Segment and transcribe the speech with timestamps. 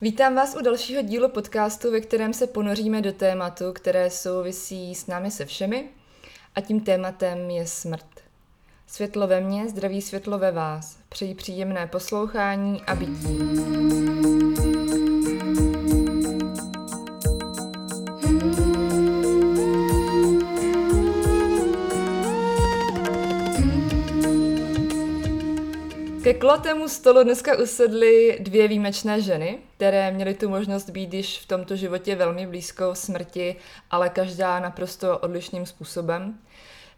[0.00, 5.06] Vítám vás u dalšího dílu podcastu, ve kterém se ponoříme do tématu, které souvisí s
[5.06, 5.88] námi se všemi
[6.54, 8.06] a tím tématem je smrt.
[8.86, 10.98] Světlo ve mně, zdraví světlo ve vás.
[11.08, 14.35] Přeji příjemné poslouchání a bytí.
[26.26, 31.46] Ke kulatému stolu dneska usedly dvě výjimečné ženy, které měly tu možnost být již v
[31.46, 33.56] tomto životě velmi blízko smrti,
[33.90, 36.38] ale každá naprosto odlišným způsobem.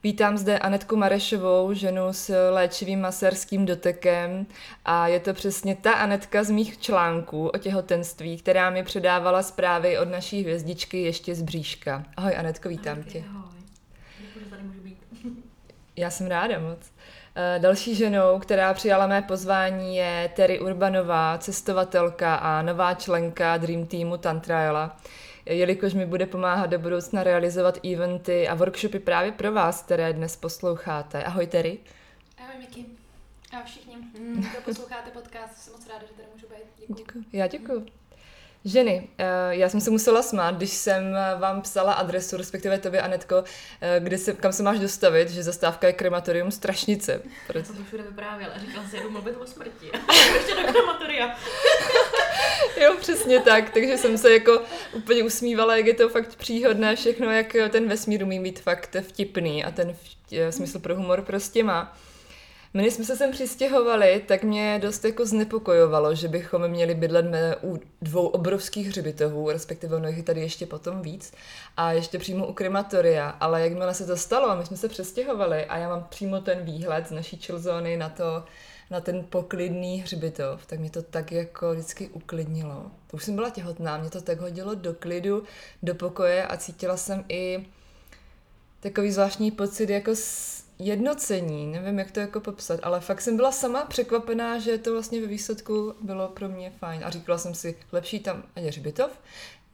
[0.03, 4.47] Vítám zde Anetku Marešovou, ženu s léčivým maserským dotekem
[4.85, 9.99] a je to přesně ta Anetka z mých článků o těhotenství, která mi předávala zprávy
[9.99, 12.05] od naší hvězdičky ještě z bříška.
[12.17, 13.25] Ahoj Anetko, vítám ahoj, tě.
[13.31, 13.59] Ahoj,
[14.21, 14.99] děkuji, že tady můžu být.
[15.97, 16.79] Já jsem ráda moc.
[17.41, 23.87] Eh, další ženou, která přijala mé pozvání, je Terry Urbanová, cestovatelka a nová členka Dream
[23.87, 24.97] Teamu Tantraela,
[25.47, 30.37] jelikož mi bude pomáhat do budoucna realizovat eventy a workshopy právě pro vás, které dnes
[30.37, 31.25] posloucháte.
[31.25, 31.79] Ahoj Terry.
[32.39, 32.85] Ahoj Miky.
[33.53, 36.89] Ahoj všichni, mm, kdo posloucháte podcast, jsem moc ráda, že tady můžu být.
[36.89, 36.95] Děkuji.
[36.95, 37.25] Děkuji.
[37.33, 37.98] Já děkuji.
[38.65, 43.45] Ženy, eh, já jsem se musela smát, když jsem vám psala adresu, respektive tobě, Anetko,
[43.81, 47.23] eh, kde se, kam se máš dostavit, že zastávka je krematorium Strašnice.
[47.47, 47.59] Proto...
[47.59, 49.91] Já jsem to všude vyprávěla říkala si, jedu mluvit o smrti.
[50.35, 51.37] ještě do krematoria.
[52.83, 54.63] jo, přesně tak, takže jsem se jako
[54.93, 59.65] úplně usmívala, jak je to fakt příhodné všechno, jak ten vesmír umí být fakt vtipný
[59.65, 61.97] a ten v, smysl pro humor prostě má.
[62.75, 67.27] My, když jsme se sem přistěhovali, tak mě dost jako znepokojovalo, že bychom měli bydlet
[67.63, 71.33] u dvou obrovských hřbitovů, respektive ono jich tady ještě potom víc,
[71.77, 73.29] a ještě přímo u krematoria.
[73.29, 77.09] Ale jakmile se to stalo, my jsme se přestěhovali a já mám přímo ten výhled
[77.09, 78.45] z naší chillzóny na to,
[78.91, 82.91] na ten poklidný hřbitov, tak mě to tak jako vždycky uklidnilo.
[83.11, 85.43] To už jsem byla těhotná, mě to tak hodilo do klidu,
[85.83, 87.67] do pokoje a cítila jsem i
[88.81, 90.11] takový zvláštní pocit jako
[90.79, 95.21] jednocení, nevím, jak to jako popsat, ale fakt jsem byla sama překvapená, že to vlastně
[95.21, 97.05] ve výsledku bylo pro mě fajn.
[97.05, 99.11] A říkala jsem si, lepší tam ani hřbitov,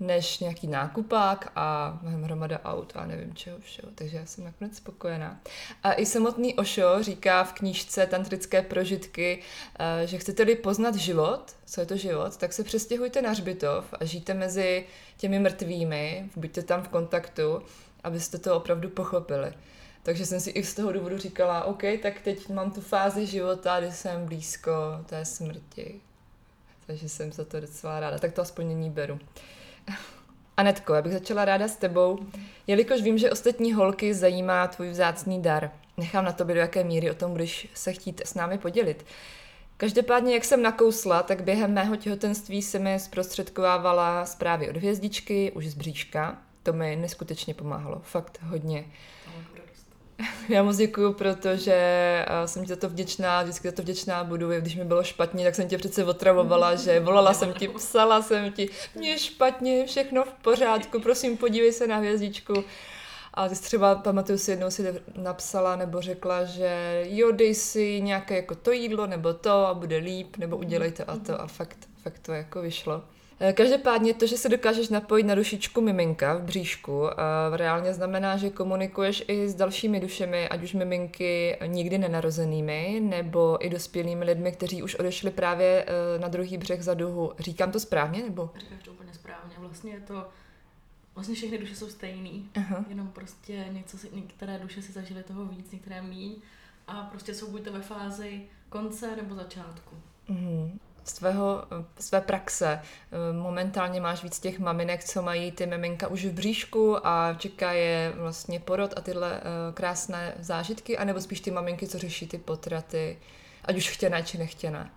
[0.01, 3.89] než nějaký nákupák a hromada aut a nevím čeho všeho.
[3.95, 5.41] Takže já jsem nakonec spokojená.
[5.83, 9.43] A i samotný Ošo říká v knížce Tantrické prožitky,
[9.79, 14.05] eh, že chcete-li poznat život, co je to život, tak se přestěhujte na hřbitov a
[14.05, 17.63] žijte mezi těmi mrtvými, buďte tam v kontaktu,
[18.05, 19.53] abyste to opravdu pochopili.
[20.05, 23.81] Takže jsem si i z toho důvodu říkala, OK, tak teď mám tu fázi života,
[23.81, 24.71] kdy jsem blízko
[25.07, 26.01] té smrti.
[26.87, 28.19] Takže jsem za to docela ráda.
[28.19, 29.19] Tak to aspoň nyní beru.
[30.57, 32.19] Anetko, já bych začala ráda s tebou,
[32.67, 35.71] jelikož vím, že ostatní holky zajímá tvůj vzácný dar.
[35.97, 39.07] Nechám na tobě, do jaké míry o tom budeš se chtít s námi podělit.
[39.77, 45.67] Každopádně, jak jsem nakousla, tak během mého těhotenství se mi zprostředkovávala zprávy od hvězdičky, už
[45.67, 46.39] z bříška.
[46.63, 48.85] To mi neskutečně pomáhalo, fakt hodně.
[50.49, 54.51] Já moc děkuju, protože eh, jsem ti za to vděčná, vždycky za to vděčná budu.
[54.51, 58.53] Když mi bylo špatně, tak jsem tě přece otravovala, že volala jsem ti, psala jsem
[58.53, 62.65] ti, mě špatně, všechno v pořádku, prosím podívej se na hvězdičku.
[63.35, 68.37] A ty třeba, pamatuju si, jednou si napsala nebo řekla, že jo, dej si nějaké
[68.37, 71.79] jako to jídlo nebo to a bude líp, nebo udělej to a to a fakt,
[72.03, 73.03] fakt to jako vyšlo.
[73.41, 77.15] Eh, každopádně to, že se dokážeš napojit na dušičku miminka v bříšku, eh,
[77.57, 83.71] reálně znamená, že komunikuješ i s dalšími dušemi, ať už miminky nikdy nenarozenými, nebo i
[83.71, 87.33] dospělými lidmi, kteří už odešli právě eh, na druhý břeh za duhu.
[87.39, 88.51] Říkám to správně, nebo?
[88.59, 89.55] Říkáš to úplně správně.
[89.59, 90.27] Vlastně je to
[91.15, 92.85] Vlastně všechny duše jsou stejný, Aha.
[92.89, 96.37] jenom prostě něco si, některé duše si zažily toho víc, některé míň
[96.87, 99.97] a prostě jsou buď to ve fázi konce nebo začátku.
[100.29, 101.65] Mm z, tvého,
[101.99, 102.81] své praxe.
[103.33, 108.13] Momentálně máš víc těch maminek, co mají ty miminka už v bříšku a čeká je
[108.17, 113.19] vlastně porod a tyhle uh, krásné zážitky, anebo spíš ty maminky, co řeší ty potraty,
[113.65, 114.91] ať už chtěné či nechtěné.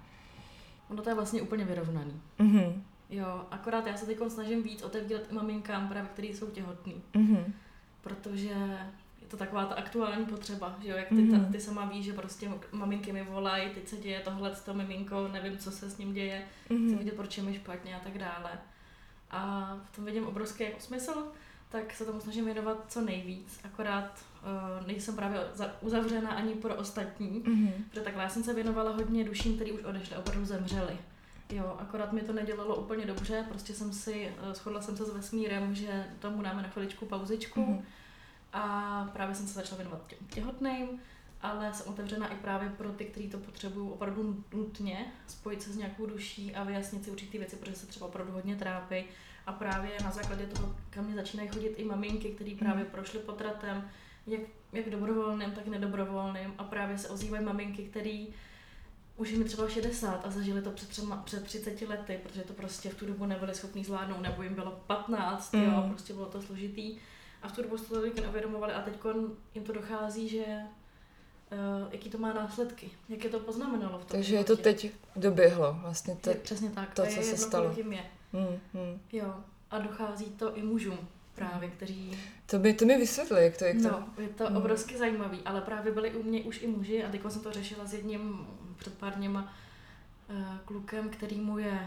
[0.89, 2.21] Ono to je vlastně úplně vyrovnaný.
[2.39, 2.81] Mm-hmm.
[3.09, 7.01] Jo, akorát já se teď snažím víc otevřít maminkám, právě který jsou těhotný.
[7.13, 7.43] Mm-hmm.
[8.01, 8.55] Protože
[9.27, 11.45] to taková ta aktuální potřeba, že jo, jak ty, mm-hmm.
[11.45, 14.73] ta, ty sama víš, že prostě maminky mi volají, teď se děje tohle s to
[14.73, 16.87] miminkou, nevím, co se s ním děje, mm-hmm.
[16.87, 18.51] chci vidět, proč je mi špatně a tak dále.
[19.31, 21.31] A v tom vidím obrovský jako smysl,
[21.69, 24.25] tak se tomu snažím věnovat co nejvíc, akorát
[24.81, 27.71] uh, nejsem právě za, uzavřena ani pro ostatní, mm-hmm.
[27.89, 30.97] protože takhle já jsem se věnovala hodně duším, který už odešly, opravdu zemřeli.
[31.49, 35.13] Jo, akorát mi to nedělalo úplně dobře, prostě jsem si, uh, shodla jsem se s
[35.13, 37.81] vesmírem, že tomu dáme na chviličku pauzičku, mm-hmm
[38.53, 40.99] a právě jsem se začala věnovat těm těhotným
[41.41, 45.77] ale jsem otevřená i právě pro ty, kteří to potřebují opravdu nutně, spojit se s
[45.77, 49.03] nějakou duší a vyjasnit si určité věci, protože se třeba opravdu hodně trápí.
[49.45, 52.91] A právě na základě toho, kam mě začínají chodit i maminky, které právě hmm.
[52.91, 53.89] prošly potratem,
[54.27, 54.41] jak,
[54.73, 56.53] jak dobrovolným, tak nedobrovolným.
[56.57, 58.25] A právě se ozývají maminky, které
[59.17, 62.89] už jim třeba 60 a zažili to před, třema, před 30 lety, protože to prostě
[62.89, 65.63] v tu dobu nebyli schopni zvládnout, nebo jim bylo 15, mm.
[65.63, 66.97] jo, prostě bylo to složitý.
[67.41, 68.93] A v tu dobu se to tolik neuvědomovali a teď
[69.55, 70.45] jim to dochází, že
[71.51, 74.91] uh, jaký to má následky, jak je to poznamenalo v tom Takže je to teď
[75.15, 76.93] doběhlo, vlastně to, je, přesně tak.
[76.93, 77.73] to, co je se stalo.
[77.77, 78.03] Je.
[78.33, 78.99] Mm, mm.
[79.11, 79.35] Jo,
[79.71, 80.99] a dochází to i mužům
[81.35, 82.17] právě, kteří...
[82.45, 83.73] To by, to mi vysvětli, jak to je.
[83.73, 84.57] No, je to mm.
[84.57, 87.85] obrovsky zajímavý, ale právě byli u mě už i muži a teď jsem to řešila
[87.85, 88.47] s jedním
[88.77, 89.53] před pár dněma
[90.29, 91.79] eh, klukem, který mu je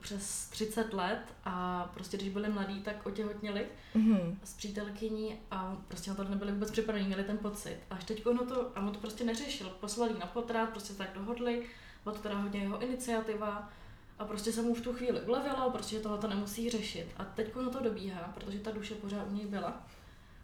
[0.00, 3.66] přes 30 let a prostě když byli mladí, tak otěhotněli
[3.96, 4.36] mm-hmm.
[4.44, 7.78] s přítelkyní a prostě na to nebyli vůbec připraveni, měli ten pocit.
[7.90, 11.10] A až teď no to, a on to prostě neřešil, poslali na potrat, prostě tak
[11.14, 11.66] dohodli,
[12.04, 13.70] byla to teda hodně jeho iniciativa
[14.18, 17.06] a prostě se mu v tu chvíli ulevilo, protože tohle to nemusí řešit.
[17.16, 19.86] A teď na to dobíhá, protože ta duše pořád u něj byla,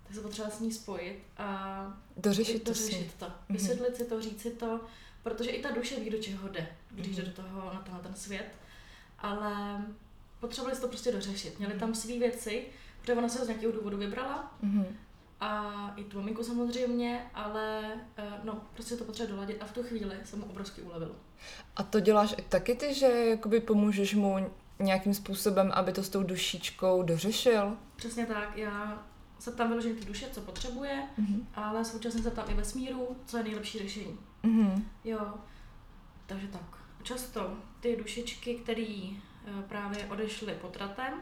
[0.03, 3.27] tak se potřeba s ní spojit a dořešit, dořešit to.
[3.27, 3.33] to.
[3.33, 3.59] Mhm.
[3.59, 3.97] Vysvětlit mm-hmm.
[3.97, 4.81] si to, říct si to,
[5.23, 7.17] protože i ta duše ví, do čeho jde, když mm-hmm.
[7.17, 8.64] jde do toho, na tenhle ten svět.
[9.25, 9.85] Ale
[10.41, 11.59] potřebovali to prostě dořešit.
[11.59, 12.65] Měli tam své věci,
[13.01, 14.55] protože ona se z nějakého důvodu vybrala.
[14.65, 14.87] Mm-hmm.
[15.41, 19.83] A i tu maminku samozřejmě, ale eh, no, prostě to potřeba doladit a v tu
[19.83, 21.15] chvíli se mu obrovsky ulevilo.
[21.77, 26.09] A to děláš i taky ty, že jakoby pomůžeš mu nějakým způsobem, aby to s
[26.09, 27.77] tou dušičkou dořešil?
[27.97, 29.07] Přesně tak, já
[29.39, 31.45] se tam vyložím ty duše, co potřebuje, mm-hmm.
[31.55, 34.19] ale současně se tam i vesmíru, co je nejlepší řešení.
[34.45, 34.83] Mm-hmm.
[35.05, 35.35] Jo,
[36.27, 36.84] takže tak.
[37.05, 41.21] Často ty dušičky, které eh, právě odešly potratem,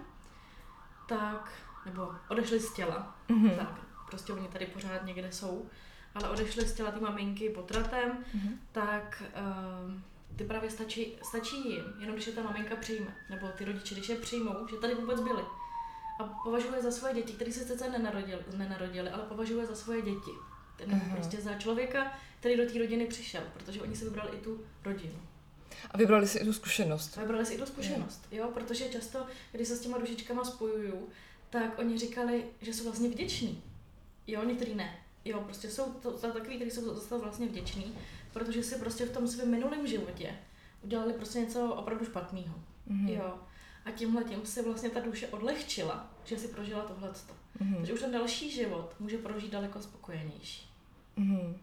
[1.09, 1.53] tak,
[1.87, 3.57] nebo odešly z těla, mm-hmm.
[3.57, 3.81] tak
[4.11, 5.67] prostě oni tady pořád někde jsou,
[6.15, 8.57] ale odešly z těla ty maminky potratem, mm-hmm.
[8.73, 13.65] tak uh, ty právě stačí, stačí jim, jenom když je ta maminka přijme, nebo ty
[13.65, 15.43] rodiče, když je přijmou, že tady vůbec byli.
[16.21, 20.31] A považuje za svoje děti, které se sice nenarodili, nenarodili, ale považuje za svoje děti.
[20.77, 21.15] Ten uh-huh.
[21.15, 25.32] prostě za člověka, který do té rodiny přišel, protože oni si vybrali i tu rodinu.
[25.91, 27.19] A vybrali si i tu zkušenost.
[27.19, 31.09] A vybrali si i tu zkušenost, jo, protože často, když se s těma dušičkama spojuju,
[31.51, 33.63] tak oni říkali, že jsou vlastně vděční.
[34.27, 34.97] Jo, některý ne.
[35.25, 37.99] Jo, prostě jsou to, to takový, kteří jsou zase vlastně vděční,
[38.33, 40.35] protože si prostě v tom svém minulém životě
[40.83, 42.55] udělali prostě něco opravdu špatného.
[42.91, 43.09] Mm-hmm.
[43.09, 43.39] Jo.
[43.85, 47.35] A tímhle tím si vlastně ta duše odlehčila, že si prožila tohleto.
[47.61, 47.77] Mm-hmm.
[47.77, 50.69] Takže už ten další život může prožít daleko spokojenější.
[51.19, 51.55] Mm-hmm.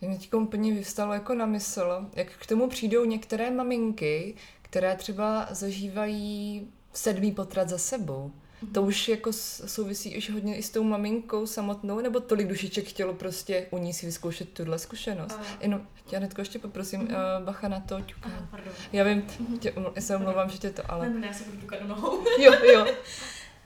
[0.00, 5.46] Mě teď úplně vyvstalo jako na mysl, jak k tomu přijdou některé maminky, které třeba
[5.50, 8.32] zažívají sedmý potrat za sebou.
[8.62, 8.72] Mm-hmm.
[8.72, 13.14] To už jako souvisí už hodně i s tou maminkou samotnou, nebo tolik dušiček chtělo
[13.14, 15.38] prostě u ní si vyzkoušet tuhle zkušenost.
[15.40, 15.46] Uh.
[15.60, 17.38] Jenom, tě Anetko, ještě poprosím, mm-hmm.
[17.38, 18.28] uh, bacha na to, ťuka.
[18.28, 18.58] Uh,
[18.92, 19.58] já vím, mm-hmm.
[19.58, 21.08] tě, já se omlouvám, že tě to, ale...
[21.08, 22.24] Ne, ne, já se budu ťukat nohou.
[22.38, 22.86] jo, jo.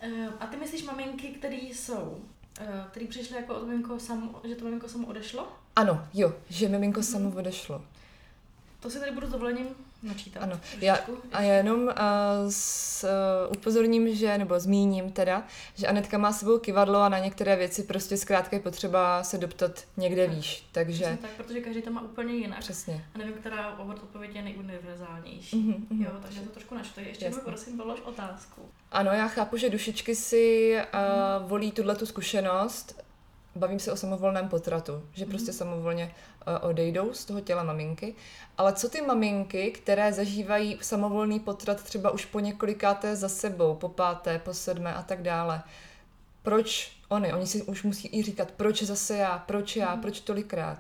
[0.07, 2.19] Uh, a ty myslíš maminky, které jsou,
[2.61, 5.49] uh, které přišly jako od miminko samo, že to miminko samo odešlo?
[5.77, 7.85] Ano, jo, že miminko samo odešlo.
[8.81, 9.67] To si tady budu s dovolením
[10.03, 10.41] načítat.
[10.41, 10.99] Ano, já,
[11.33, 11.93] a já jenom uh,
[12.49, 17.57] s, uh, upozorním, že, nebo zmíním teda, že Anetka má sebou kivadlo a na některé
[17.57, 20.37] věci prostě zkrátka je potřeba se doptat někde tak.
[20.37, 20.67] výš.
[20.73, 21.05] Takže...
[21.05, 22.59] Přesně tak, protože každý to má úplně jinak.
[22.59, 23.05] Přesně.
[23.15, 25.57] A nevím, která odpověď je nejuniverzálnější.
[25.57, 27.01] Mm-hmm, jo, takže to trošku načtu.
[27.01, 27.39] Ještě Jasně.
[27.39, 28.63] mi prosím polož otázku.
[28.93, 33.03] Ano, já chápu, že dušičky si uh, volí tuhle tu zkušenost,
[33.57, 35.29] bavím se o samovolném potratu, že mm-hmm.
[35.29, 38.15] prostě samovolně uh, odejdou z toho těla maminky.
[38.59, 43.89] Ale co ty maminky, které zažívají samovolný potrat třeba už po několikáté za sebou, po
[43.89, 45.63] páté, po sedmé a tak dále,
[46.43, 47.33] proč oni?
[47.33, 50.01] Oni si už musí i říkat, proč zase já, proč já, mm-hmm.
[50.01, 50.79] proč tolikrát.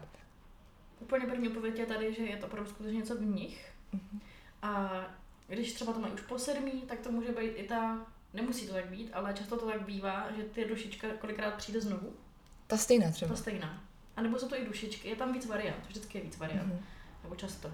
[1.00, 3.72] Úplně první odpověď je tady, že je to opravdu skutečně něco v nich.
[3.94, 4.20] Mm-hmm.
[4.62, 4.90] A
[5.48, 7.98] když třeba to mají už po sedmí, tak to může být i ta,
[8.34, 12.12] nemusí to tak být, ale často to tak bývá, že ty dušička kolikrát přijde znovu
[12.70, 13.28] ta stejná třeba.
[13.28, 13.82] Ta stejná.
[14.16, 16.72] A nebo jsou to i dušičky, je tam víc variant, vždycky je víc variant.
[16.72, 16.80] Mm-hmm.
[17.22, 17.70] Nebo často.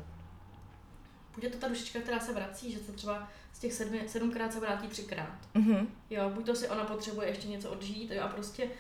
[1.35, 4.53] Buď je to ta dušička, která se vrací, že se třeba z těch sedmi, sedmkrát
[4.53, 5.39] se vrátí třikrát.
[5.55, 5.87] Mm-hmm.
[6.11, 8.71] Jo, buď to si ona potřebuje ještě něco odžít, jo, a prostě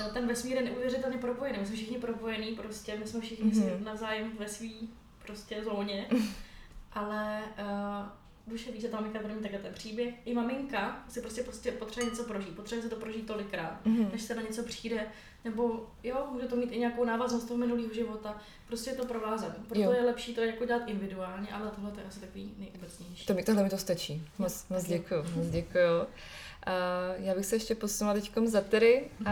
[0.00, 1.58] eh, ten vesmír je neuvěřitelně propojený.
[1.58, 3.84] My jsme všichni propojení, prostě my jsme všichni mm-hmm.
[3.84, 4.90] navzájem ve svý
[5.26, 6.08] prostě zóně.
[6.92, 10.14] Ale uh, duše ví, že ta maminka bude mít takhle ten příběh.
[10.24, 12.56] I maminka si prostě, prostě potřebuje něco prožít.
[12.56, 14.12] Potřebuje se to prožít tolikrát, mm-hmm.
[14.12, 15.06] než se na něco přijde.
[15.44, 18.40] Nebo jo, může to mít i nějakou návaznost toho minulého života.
[18.66, 19.54] Prostě je to provázané.
[19.68, 19.92] Proto jo.
[19.92, 23.26] je lepší to jako dělat individuálně, ale tohle je asi takový nejobecnější.
[23.26, 24.22] To mi, tohle mi to stačí.
[24.38, 26.00] Moc, moc děkuju, moc děkuju.
[26.00, 29.10] Uh, já bych se ještě posunula teď za Terry.
[29.20, 29.26] Uh,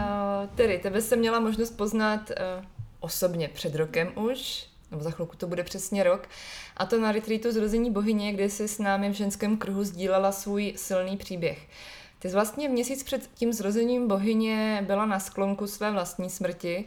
[0.55, 2.65] Terry, tebe jsem měla možnost poznat uh,
[2.99, 6.27] osobně před rokem už, nebo za chvilku to bude přesně rok,
[6.77, 10.73] a to na retreatu Zrození bohyně, kde si s námi v ženském kruhu sdílela svůj
[10.75, 11.67] silný příběh.
[12.19, 16.85] Ty jsi vlastně měsíc před tím zrozením bohyně byla na sklonku své vlastní smrti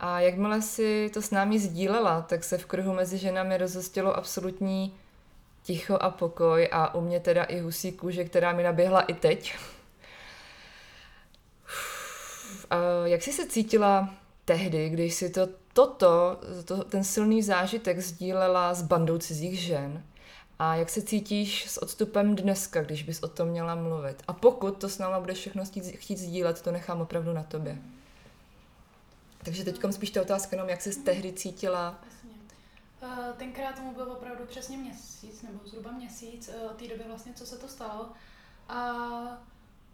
[0.00, 4.94] a jakmile si to s námi sdílela, tak se v kruhu mezi ženami rozostilo absolutní
[5.62, 9.54] ticho a pokoj a u mě teda i husí kůže, která mi naběhla i teď.
[12.70, 14.14] A jak jsi se cítila
[14.44, 15.48] tehdy, když si to,
[15.78, 20.04] toto, to, ten silný zážitek sdílela s bandou cizích žen?
[20.58, 24.22] A jak se cítíš s odstupem dneska, když bys o tom měla mluvit?
[24.28, 27.78] A pokud to s náma budeš všechno chtít, sdílet, to nechám opravdu na tobě.
[29.44, 32.00] Takže teď spíš ta otázka jenom, jak se tehdy cítila.
[33.02, 37.32] Uh, tenkrát tomu byl opravdu přesně měsíc, nebo zhruba měsíc, uh, od té doby vlastně,
[37.34, 38.08] co se to stalo.
[38.68, 38.92] A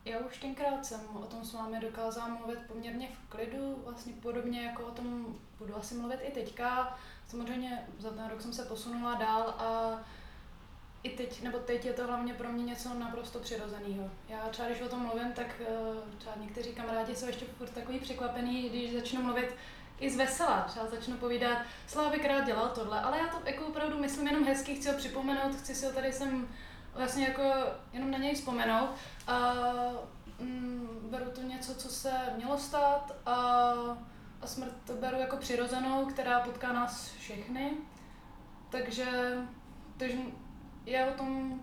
[0.05, 4.63] já už tenkrát jsem o tom s vámi dokázala mluvit poměrně v klidu, vlastně podobně
[4.63, 6.99] jako o tom budu asi mluvit i teďka.
[7.29, 10.01] Samozřejmě za ten rok jsem se posunula dál a
[11.03, 14.11] i teď, nebo teď je to hlavně pro mě něco naprosto přirozeného.
[14.29, 17.99] Já třeba, když o tom mluvím, tak uh, třeba někteří kamarádi jsou ještě furt takový
[18.01, 19.57] překvapený, když začnu mluvit
[20.01, 20.63] i z vesela.
[20.63, 24.75] Třeba začnu povídat, Slávik rád dělal tohle, ale já to jako opravdu myslím jenom hezky,
[24.75, 26.49] chci ho připomenout, chci si ho tady sem
[26.95, 27.43] vlastně jako
[27.93, 28.91] jenom na něj vzpomenout.
[29.27, 29.53] A
[30.41, 33.37] mm, beru to něco, co se mělo stát a,
[34.43, 37.71] a smrt to beru jako přirozenou, která potká nás všechny.
[38.71, 39.07] Takže,
[39.97, 40.19] takže
[40.87, 41.61] já o tom,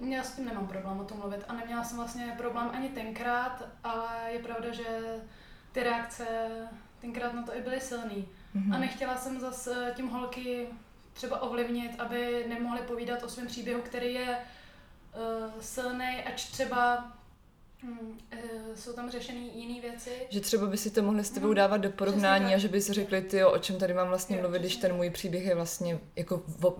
[0.00, 3.68] já s tím nemám problém o tom mluvit a neměla jsem vlastně problém ani tenkrát,
[3.84, 5.16] ale je pravda, že
[5.72, 6.26] ty reakce
[6.98, 8.28] tenkrát na to i byly silný.
[8.56, 8.74] Mm-hmm.
[8.74, 10.68] A nechtěla jsem zase tím holky
[11.20, 17.12] třeba ovlivnit, aby nemohli povídat o svém příběhu, který je uh, silný, ač třeba
[17.82, 18.18] Hmm,
[18.74, 20.10] jsou tam řešený jiné věci.
[20.30, 22.80] Že třeba by si to mohli s tebou hmm, dávat do porovnání a že by
[22.80, 25.54] si řekli, ty o čem tady mám vlastně jo, mluvit, když ten můj příběh je
[25.54, 26.76] vlastně jako o,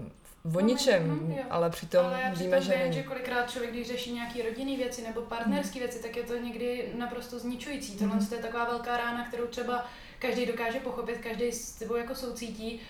[0.54, 4.12] o ničem, mm, ale přitom ale já víme, že vím, že kolikrát člověk, když řeší
[4.12, 5.80] nějaké rodinné věci nebo partnerské mm.
[5.80, 7.96] věci, tak je to někdy naprosto zničující.
[7.96, 8.26] Tohle mm.
[8.32, 9.86] je taková velká rána, kterou třeba
[10.18, 12.80] každý dokáže pochopit, každý s tebou jako soucítí,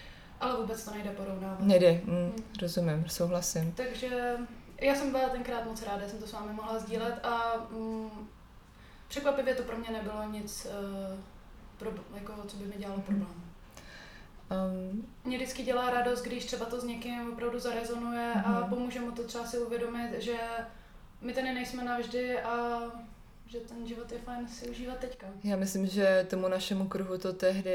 [0.40, 1.60] ale vůbec to nejde porovnávat.
[1.60, 2.32] Nejde, mm, mm.
[2.62, 3.72] rozumím, souhlasím.
[3.72, 4.36] Takže
[4.80, 8.28] já jsem byla tenkrát moc ráda, jsem to s vámi mohla sdílet a mm,
[9.08, 11.18] překvapivě to pro mě nebylo nic, uh,
[11.78, 13.04] pro, jako, co by mi dělalo mhm.
[13.04, 13.42] problém.
[14.50, 18.56] Um, Mě vždycky dělá radost, když třeba to s někým opravdu zarezonuje uh-huh.
[18.56, 18.68] a mhm.
[18.68, 20.36] pomůže mu to třeba si uvědomit, že
[21.20, 22.82] my tady nejsme navždy a
[23.46, 25.26] že ten život je fajn si užívat teďka.
[25.44, 27.74] Já myslím, že tomu našemu kruhu to tehdy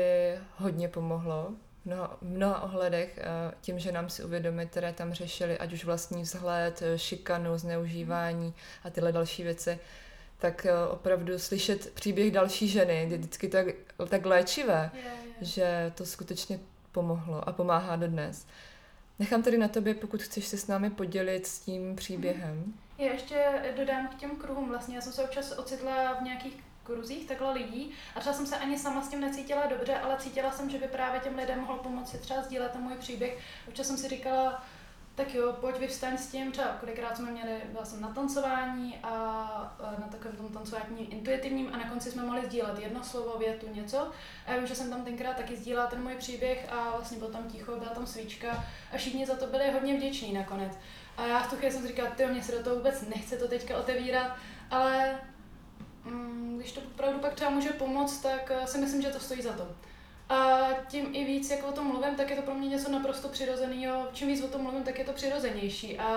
[0.58, 1.54] hodně pomohlo
[1.86, 3.20] mnoha, mnoha ohledech
[3.62, 8.90] tím, že nám si uvědomit, které tam řešili, ať už vlastní vzhled, šikanu, zneužívání a
[8.90, 9.80] tyhle další věci,
[10.38, 13.66] tak e, opravdu slyšet příběh další ženy je vždycky tak,
[14.10, 15.10] tak léčivé, je, je.
[15.42, 16.60] že to skutečně
[16.92, 18.48] pomohlo a pomáhá dodnes.
[19.20, 22.74] Nechám tady na tobě, pokud chceš se s námi podělit s tím příběhem.
[22.98, 23.46] Já ještě
[23.78, 24.70] dodám k těm kruhům.
[24.70, 28.58] Vlastně já jsem se občas ocitla v nějakých kruzích takhle lidí a třeba jsem se
[28.58, 31.78] ani sama s tím necítila dobře, ale cítila jsem, že by právě těm lidem mohlo
[31.78, 33.40] pomoci třeba sdílet ten můj příběh.
[33.68, 34.64] Občas jsem si říkala,
[35.16, 39.12] tak jo, pojď vyvstaň s tím, třeba kolikrát jsme měli, byla jsem na tancování a
[40.00, 44.12] na takovém tom tancování intuitivním a na konci jsme mohli sdílet jedno slovo, větu, něco.
[44.46, 47.28] A já vím, že jsem tam tenkrát taky sdílela ten můj příběh a vlastně byl
[47.28, 50.74] tam ticho, byla tam svíčka a všichni za to byli hodně vděční nakonec.
[51.18, 53.48] A já v tu chvíli jsem říkala, ty mě se do toho vůbec nechce to
[53.48, 54.38] teďka otevírat,
[54.72, 55.20] ale
[56.58, 59.54] když to opravdu pak třeba může pomoct, tak eh, si myslím, že to stojí za
[59.54, 59.68] to.
[60.30, 63.28] A tím i víc, jak o tom mluvím, tak je to pro mě něco naprosto
[63.28, 64.08] přirozeného.
[64.14, 66.00] Čím víc o tom mluvím, tak je to přirozenější.
[66.00, 66.08] A,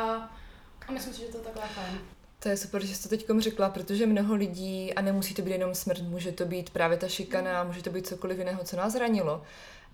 [0.89, 1.99] a myslím si, že to takové fajn.
[2.39, 5.51] To je super, že jsi to teď řekla, protože mnoho lidí, a nemusí to být
[5.51, 8.93] jenom smrt, může to být právě ta šikana, může to být cokoliv jiného, co nás
[8.93, 9.43] zranilo.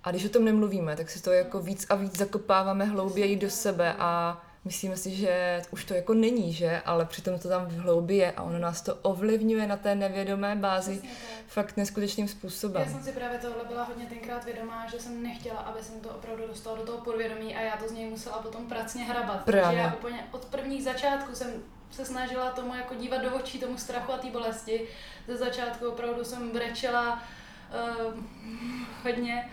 [0.05, 3.51] A když o tom nemluvíme, tak si to jako víc a víc zakopáváme hlouběji do
[3.51, 7.79] sebe a myslíme si, že už to jako není, že, ale přitom to tam v
[7.79, 11.03] hloubi je a ono nás to ovlivňuje na té nevědomé bázi
[11.47, 12.83] fakt neskutečným způsobem.
[12.83, 16.09] Já jsem si právě tohle byla hodně tenkrát vědomá, že jsem nechtěla, aby jsem to
[16.09, 19.45] opravdu dostala do toho podvědomí a já to z něj musela potom pracně hrabat.
[19.45, 19.65] Právě.
[19.65, 21.51] Takže já úplně od prvních začátku jsem
[21.91, 24.89] se snažila tomu jako dívat do očí, tomu strachu a té bolesti.
[25.27, 27.23] Ze začátku opravdu jsem brečela
[28.03, 28.15] uh,
[29.03, 29.51] hodně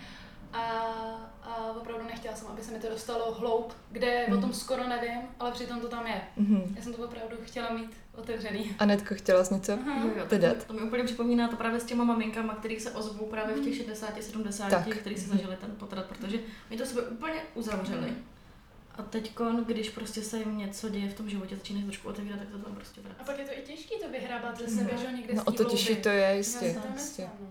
[0.53, 4.37] a, a opravdu nechtěla jsem, aby se mi to dostalo hloub, kde mm.
[4.37, 6.21] o tom skoro nevím, ale přitom to tam je.
[6.37, 6.73] Mm.
[6.75, 8.75] Já jsem to opravdu chtěla mít otevřený.
[8.79, 9.79] A Netko, chtěla jsi něco
[10.29, 10.57] dodat?
[10.57, 13.63] To, to mi úplně připomíná to právě s těma maminkama, který se ozvou právě v
[13.63, 14.21] těch 60, mhm.
[14.21, 18.09] 70, který si zažili ten potrat, protože mi to sebe úplně uzavřeli.
[18.09, 18.23] Mm.
[18.95, 19.33] A teď,
[19.65, 22.75] když prostě se jim něco děje v tom životě, začíná trošku otevírat, tak to tam
[22.75, 23.19] prostě vrací.
[23.21, 25.63] A pak je to i těžké to vyhrábat ze sebe, že někde No o to
[25.63, 26.79] těžší to je, jistě.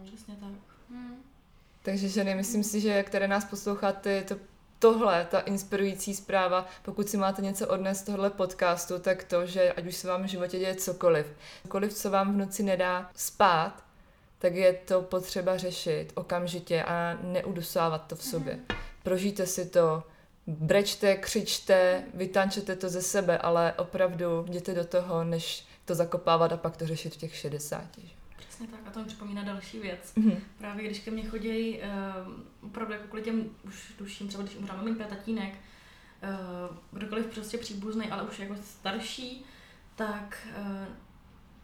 [0.04, 0.69] Přesně tak.
[1.82, 4.36] Takže ženy, myslím si, že které nás posloucháte, to
[4.78, 9.72] tohle, ta inspirující zpráva, pokud si máte něco odnes z tohle podcastu, tak to, že
[9.72, 11.26] ať už se vám v životě děje cokoliv,
[11.62, 13.84] cokoliv, co vám v noci nedá spát,
[14.38, 18.54] tak je to potřeba řešit okamžitě a neudusávat to v sobě.
[18.54, 18.78] Mhm.
[19.02, 20.02] Prožijte si to,
[20.46, 26.56] brečte, křičte, vytančete to ze sebe, ale opravdu jděte do toho, než to zakopávat a
[26.56, 27.84] pak to řešit v těch 60.
[28.60, 30.14] Přesně tak a to mi připomíná další věc.
[30.16, 30.36] Mm-hmm.
[30.58, 34.78] Právě když ke mně chodí uh, opravdu jako kvůli těm už duším, třeba když umřela
[34.78, 39.44] maminka, tatínek, uh, kdokoliv prostě příbuzný, ale už jako starší,
[39.94, 40.86] tak uh,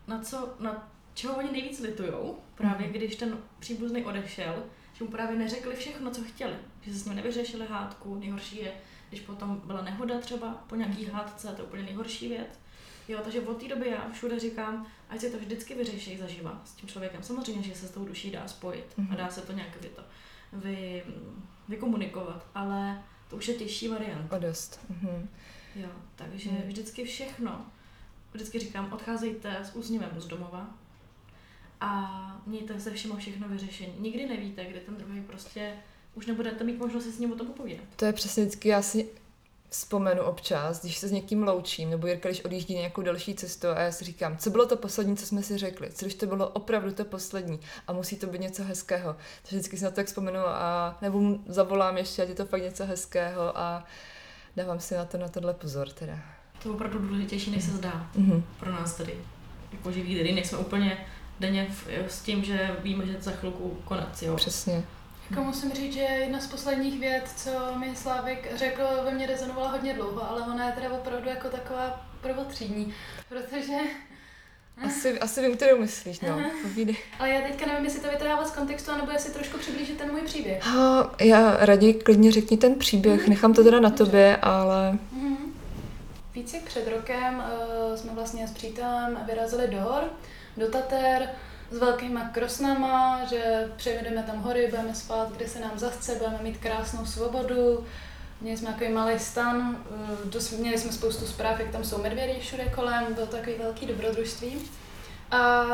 [0.07, 2.93] na co, na čeho oni nejvíc litujou, právě mm-hmm.
[2.93, 6.55] když ten příbuzný odešel, že mu právě neřekli všechno, co chtěli.
[6.81, 8.15] Že se s ním nevyřešili hádku.
[8.15, 8.73] Nejhorší je,
[9.09, 12.61] když potom byla nehoda třeba po nějaký hádce, to je úplně nejhorší věc.
[13.09, 16.73] Jo, takže od té doby já všude říkám, ať se to vždycky vyřeší zaživa s
[16.73, 17.23] tím člověkem.
[17.23, 19.09] Samozřejmě, že se s tou duší dá spojit mm-hmm.
[19.09, 19.17] a mhm.
[19.17, 20.03] dá se to nějak vy to,
[20.53, 21.05] vy,
[21.69, 24.33] vykomunikovat, ale to už je těžší variant.
[24.33, 24.81] O dost.
[24.91, 25.27] Mm-hmm.
[25.77, 26.63] Jo, takže mm.
[26.67, 27.67] vždycky všechno,
[28.33, 30.75] vždycky říkám, odcházejte s úsměvem z domova,
[31.81, 33.95] a mějte se všemu všechno vyřešení.
[33.99, 35.73] Nikdy nevíte, kde ten druhý prostě
[36.15, 37.85] už nebudete mít možnost si s ním o tom popovídat.
[37.97, 39.09] To je přesně vždycky, já si
[39.69, 43.81] vzpomenu občas, když se s někým loučím, nebo Jirka, když odjíždí nějakou další cestu a
[43.81, 46.49] já si říkám, co bylo to poslední, co jsme si řekli, co když to bylo
[46.49, 49.17] opravdu to poslední a musí to být něco hezkého.
[49.43, 52.47] Takže vždycky si na to tak vzpomenu a nebo mu zavolám ještě, ať je to
[52.47, 53.85] fakt něco hezkého a
[54.57, 56.19] dávám si na to na tohle pozor teda.
[56.63, 58.43] To je opravdu důležitější, než se zdá mm-hmm.
[58.61, 59.15] pro nás tady.
[59.73, 61.07] Jako živí lidi, nejsme úplně
[61.41, 61.75] denně
[62.09, 64.23] s tím, že víme, že za chvilku konec.
[64.23, 64.37] Jo.
[64.37, 64.85] Přesně.
[65.31, 69.71] Jako musím říct, že jedna z posledních věd, co mi Slávik řekl, ve mně rezonovala
[69.71, 72.95] hodně dlouho, ale ona je teda opravdu jako taková prvotřídní,
[73.29, 73.77] protože
[74.85, 76.41] asi, asi vím, kterou myslíš, no.
[76.63, 76.97] Povídej.
[77.19, 80.21] Ale já teďka nevím, jestli to vytrhávat z kontextu, anebo jestli trošku přiblížit ten můj
[80.21, 80.63] příběh.
[80.63, 84.99] Ha, já raději klidně řekni ten příběh, nechám to teda na tobě, ale...
[85.17, 85.37] Mm-hmm.
[86.35, 90.03] Víc před rokem uh, jsme vlastně s přítelem vyrazili do hor,
[90.57, 91.29] do Tater
[91.71, 96.59] s velkýma krosnama, že přejedeme tam hory, budeme spát, kde se nám zachce, budeme mít
[96.59, 97.87] krásnou svobodu.
[98.41, 99.85] Měli jsme takový malý stan,
[100.53, 104.59] eh, měli jsme spoustu zpráv, jak tam jsou medvědy všude kolem, bylo takový velký dobrodružství.
[105.31, 105.65] A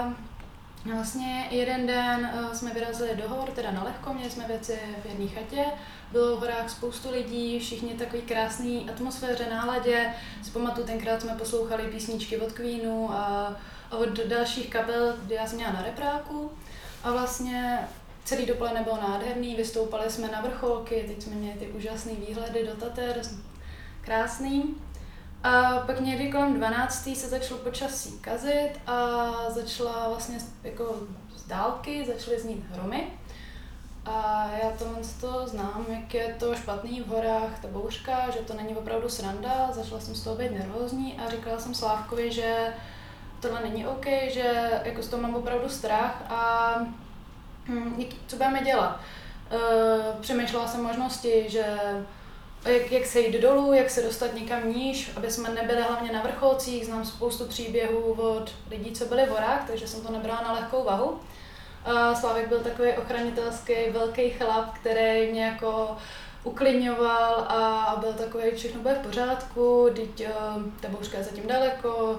[0.85, 5.07] vlastně jeden den eh, jsme vyrazili do hor, teda na lehko, měli jsme věci v
[5.07, 5.65] jedné chatě,
[6.13, 10.15] bylo v horách spoustu lidí, všichni takový krásný atmosféře, náladě.
[10.43, 13.57] Si pamatuju, tenkrát jsme poslouchali písničky od Queenu a
[13.93, 16.53] od dalších kapel, kdy já jsem měla na repráku
[17.05, 17.89] a vlastně
[18.25, 22.75] celý dopoledne bylo nádherný, vystoupali jsme na vrcholky, teď jsme měli ty úžasné výhledy do
[22.75, 23.21] Tater,
[24.01, 24.75] krásný.
[25.45, 27.09] A pak někdy kolem 12.
[27.17, 30.97] se začalo počasí kazit a začala vlastně jako
[31.37, 33.09] z dálky, začaly znít hromy.
[34.05, 38.55] A já tohle to znám, jak je to špatný v horách, ta bouřka, že to
[38.55, 42.75] není opravdu sranda, začala jsem z toho být nervózní a říkala jsem Slávkovi, že
[43.43, 46.75] tohle není OK, že jako z toho mám opravdu strach a
[47.69, 49.01] hm, co budeme dělat.
[49.53, 51.65] Uh, přemýšlela jsem možnosti, že
[52.65, 56.23] jak, jak se jít dolů, jak se dostat někam níž, aby jsme nebyli hlavně na
[56.23, 56.87] vrcholcích.
[56.87, 60.85] Znám spoustu příběhů od lidí, co byli v horách, takže jsem to nebrala na lehkou
[60.85, 61.21] vahu.
[62.15, 65.97] Uh, byl takový ochranitelský velký chlap, který mě jako
[66.45, 72.19] uklidňoval a byl takový, všechno bude v pořádku, teď uh, ta bouřka je zatím daleko,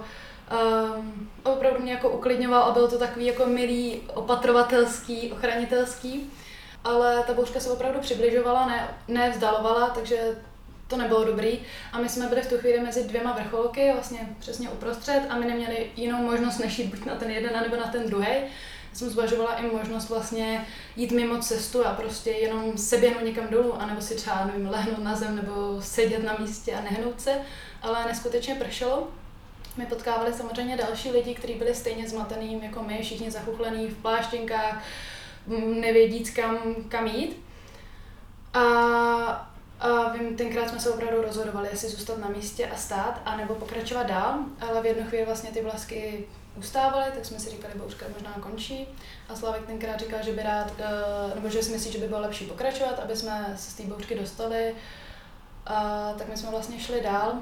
[0.51, 6.31] Um, opravdu mě jako uklidňoval a byl to takový jako milý, opatrovatelský, ochranitelský.
[6.83, 10.35] Ale ta bouřka se opravdu přibližovala, ne, ne vzdalovala, takže
[10.87, 11.59] to nebylo dobrý.
[11.91, 15.45] A my jsme byli v tu chvíli mezi dvěma vrcholky, vlastně přesně uprostřed a my
[15.45, 18.27] neměli jinou možnost než jít buď na ten jeden, nebo na ten druhý.
[18.93, 23.73] Jsem zvažovala i možnost vlastně jít mimo cestu a prostě jenom se běhnout někam dolů,
[23.81, 27.31] anebo si třeba nevím, lehnout na zem nebo sedět na místě a nehnout se,
[27.81, 29.07] ale neskutečně pršelo
[29.77, 34.83] my potkávali samozřejmě další lidi, kteří byli stejně zmatený jako my, všichni zachuchlený v pláštěnkách,
[35.81, 36.57] nevědíc kam,
[36.89, 37.43] kam jít.
[38.53, 38.63] A,
[39.79, 44.03] a vím, tenkrát jsme se opravdu rozhodovali, jestli zůstat na místě a stát, anebo pokračovat
[44.03, 48.33] dál, ale v jednu chvíli vlastně ty vlasky ustávaly, tak jsme si říkali, bouřka možná
[48.33, 48.87] končí.
[49.29, 52.21] A Slavek tenkrát říkal, že by rád, eh, nebo že si myslí, že by bylo
[52.21, 54.75] lepší pokračovat, aby jsme se z té bouřky dostali.
[55.65, 57.33] A tak my jsme vlastně šli dál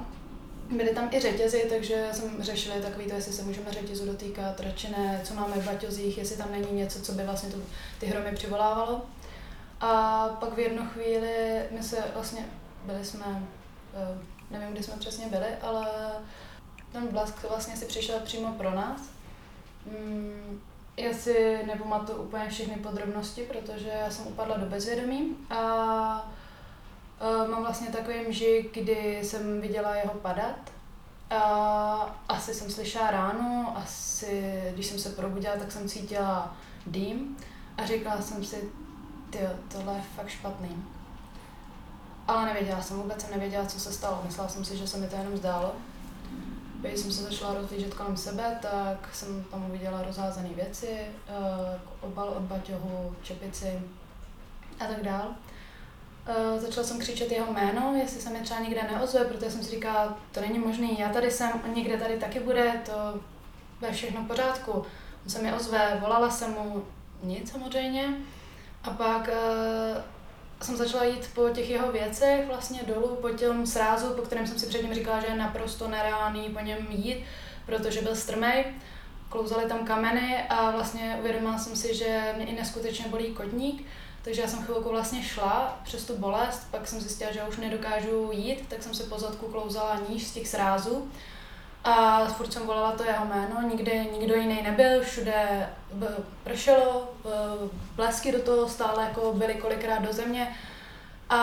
[0.76, 4.90] Byly tam i řetězy, takže jsem řešila takový to, jestli se můžeme řetězu dotýkat, radši
[4.90, 7.62] ne, co máme v baťozích, jestli tam není něco, co by vlastně tu,
[8.00, 9.02] ty hromy přivolávalo.
[9.80, 12.46] A pak v jednu chvíli my se vlastně,
[12.84, 13.42] byli jsme,
[13.94, 14.18] eh,
[14.50, 15.86] nevím, kdy jsme přesně byli, ale
[16.92, 19.00] ten blask vlastně si přišel přímo pro nás.
[19.86, 20.60] Mm,
[20.96, 26.32] já si nepamatuju úplně všechny podrobnosti, protože já jsem upadla do bezvědomí a
[27.22, 30.72] uh, mám vlastně takový mžik, kdy jsem viděla jeho padat.
[31.30, 36.56] A asi jsem slyšela ráno, asi když jsem se probudila, tak jsem cítila
[36.86, 37.36] dým
[37.76, 38.70] a říkala jsem si,
[39.30, 40.84] ty, tohle je fakt špatný.
[42.28, 44.22] Ale nevěděla jsem, vůbec jsem nevěděla, co se stalo.
[44.24, 45.72] Myslela jsem si, že se mi to jenom zdálo.
[46.80, 52.28] Když jsem se začala rozlížet kolem sebe, tak jsem tam uviděla rozházené věci, uh, obal
[52.28, 53.80] od baťohu, čepici
[54.80, 55.34] a tak dál.
[56.28, 59.70] Uh, začala jsem křičet jeho jméno, jestli se mi třeba nikde neozve, protože jsem si
[59.70, 63.20] říkala, to není možné, já tady jsem, on někde tady taky bude, to
[63.80, 64.72] bude všechno v pořádku.
[65.24, 66.84] On se mi ozve, volala jsem mu,
[67.22, 68.14] nic samozřejmě.
[68.84, 70.02] A pak uh,
[70.62, 74.58] jsem začala jít po těch jeho věcech vlastně dolů, po těm srázu, po kterém jsem
[74.58, 77.24] si předtím říkala, že je naprosto nereálný po něm jít,
[77.66, 78.64] protože byl strmej.
[79.28, 83.86] Klouzaly tam kameny a vlastně uvědomila jsem si, že mě i neskutečně bolí kotník,
[84.24, 88.30] takže já jsem chvilku vlastně šla přes tu bolest, pak jsem zjistila, že už nedokážu
[88.32, 91.10] jít, tak jsem se po zadku klouzala níž z těch srázů
[91.84, 95.68] a furt jsem volala to jeho jméno, nikde nikdo jiný nebyl, všude
[96.44, 97.08] pršelo,
[97.96, 100.56] blesky do toho stále jako byly kolikrát do země.
[101.28, 101.38] A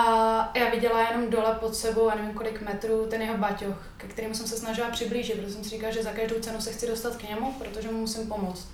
[0.56, 4.34] já viděla jenom dole pod sebou, a nevím kolik metrů, ten jeho baťoch, ke kterému
[4.34, 7.16] jsem se snažila přiblížit, protože jsem si říkala, že za každou cenu se chci dostat
[7.16, 8.68] k němu, protože mu musím pomoct.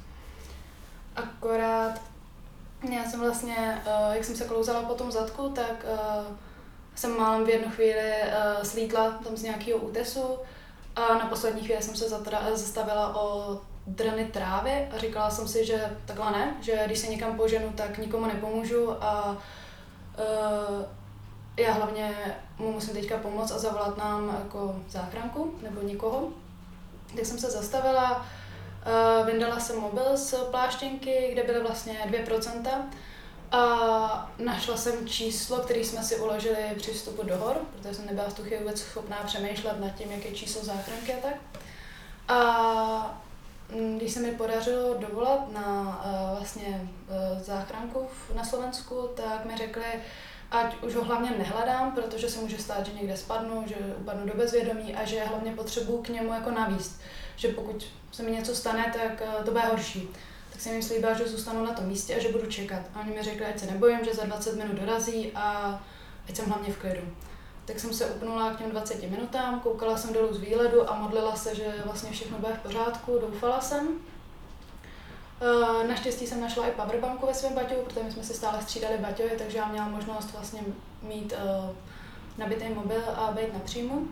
[1.16, 2.02] Akorát
[2.94, 6.36] já jsem vlastně, eh, jak jsem se klouzala po tom zadku, tak eh,
[6.96, 10.38] jsem málem v jednu chvíli eh, slítla tam z nějakého útesu
[10.96, 12.10] a na poslední chvíli jsem se
[12.54, 17.38] zastavila o drny trávy a říkala jsem si, že takhle ne, že když se někam
[17.38, 19.38] poženu, tak nikomu nepomůžu a
[21.58, 26.30] já hlavně mu musím teďka pomoct a zavolat nám jako záchranku nebo nikoho.
[27.16, 28.26] Tak jsem se zastavila,
[29.26, 32.86] vyndala jsem mobil z pláštěnky, kde byly vlastně 2%,
[33.52, 38.30] a našla jsem číslo, které jsme si uložili při vstupu do hor, protože jsem nebyla
[38.30, 41.36] v tu chvíli vůbec schopná přemýšlet nad tím, jaké číslo záchranky a tak.
[42.28, 43.22] A
[43.76, 49.58] mm, když se mi podařilo dovolat na uh, vlastně uh, záchranku na Slovensku, tak mi
[49.58, 49.86] řekli,
[50.52, 54.34] ať už ho hlavně nehledám, protože se může stát, že někde spadnu, že upadnu do
[54.34, 57.02] bezvědomí a že hlavně potřebuju k němu jako navíst.
[57.36, 60.10] Že pokud se mi něco stane, tak uh, to bude horší
[60.56, 62.82] tak jsem jim slíbila, že zůstanu na tom místě a že budu čekat.
[62.94, 65.80] A oni mi řekli, ať se nebojím, že za 20 minut dorazí a
[66.30, 67.02] ať jsem hlavně v klidu.
[67.66, 71.36] Tak jsem se upnula k těm 20 minutám, koukala jsem dolů z výhledu a modlila
[71.36, 73.88] se, že vlastně všechno bude v pořádku, doufala jsem.
[75.42, 78.98] Eh, naštěstí jsem našla i powerbanku ve svém baťovu, protože my jsme si stále střídali
[78.98, 80.62] baťoje, takže já měla možnost vlastně
[81.02, 81.76] mít uh,
[82.38, 84.08] nabitý mobil a být na příjmu.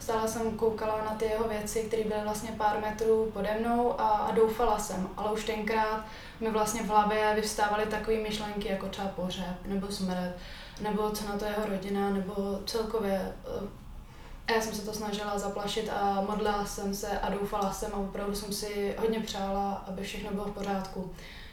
[0.00, 4.08] Stále jsem koukala na ty jeho věci, které byly vlastně pár metrů pode mnou a,
[4.08, 6.04] a doufala jsem, ale už tenkrát
[6.40, 10.36] mi vlastně v hlavě vyvstávaly takové myšlenky jako třeba pohřeb nebo smrt,
[10.80, 13.34] nebo co na to jeho rodina, nebo celkově.
[13.62, 13.68] Eh,
[14.48, 17.96] a já jsem se to snažila zaplašit a modlila jsem se a doufala jsem a
[17.96, 21.12] opravdu jsem si hodně přála, aby všechno bylo v pořádku.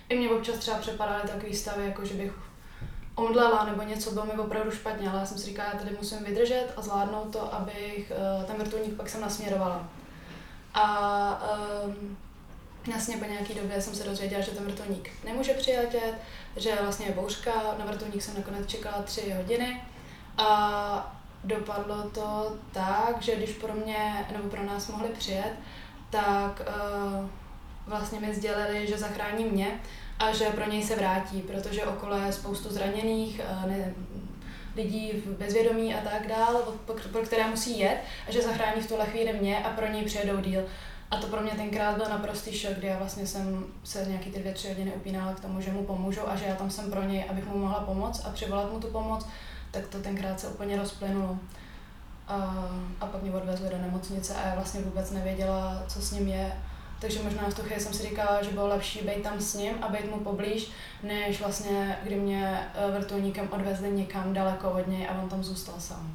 [0.10, 2.34] I mě občas třeba přepadaly takové stavy, jako že bych
[3.15, 6.23] omdlela nebo něco bylo mi opravdu špatně, ale já jsem si říkala, já tady musím
[6.23, 9.89] vydržet a zvládnout to, abych uh, ten vrtulník pak jsem nasměrovala.
[10.73, 11.43] A
[11.86, 12.17] um,
[12.93, 16.15] jasně po nějaký době jsem se dozvěděla, že ten vrtulník nemůže přiletět,
[16.58, 19.82] že vlastně je bouřka, na vrtulník jsem nakonec čekala tři hodiny
[20.38, 25.54] a dopadlo to tak, že když pro mě nebo pro nás mohli přijet,
[26.10, 27.30] tak uh,
[27.88, 29.80] vlastně mi sdělili, že zachrání mě,
[30.19, 33.93] a že pro něj se vrátí, protože okolo je spoustu zraněných, eh, ne,
[34.76, 36.62] lidí v bezvědomí a tak dále,
[37.12, 37.97] pro které musí jet
[38.28, 40.63] a že zachrání v tuhle chvíli mě a pro něj přijedou díl.
[41.12, 44.39] A to pro mě tenkrát byl naprostý šok, kdy já vlastně jsem se nějaký ty
[44.39, 47.04] dvě, tři hodiny upínala k tomu, že mu pomůžu a že já tam jsem pro
[47.04, 49.28] něj, abych mu mohla pomoct a přivolat mu tu pomoc,
[49.71, 51.38] tak to tenkrát se úplně rozplynulo.
[52.28, 52.67] A,
[53.02, 56.54] a pak mě odvezli do nemocnice a já vlastně vůbec nevěděla, co s ním je
[57.04, 59.74] takže možná v tu chvíli jsem si říkala, že bylo lepší být tam s ním
[59.82, 60.72] a být mu poblíž,
[61.04, 65.76] než vlastně, kdy mě eh, vrtulníkem odvezli někam daleko od něj a on tam zůstal
[65.80, 66.13] sám.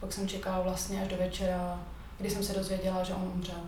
[0.00, 1.80] Pak jsem čekala vlastně až do večera,
[2.18, 3.60] kdy jsem se dozvěděla, že on umřel.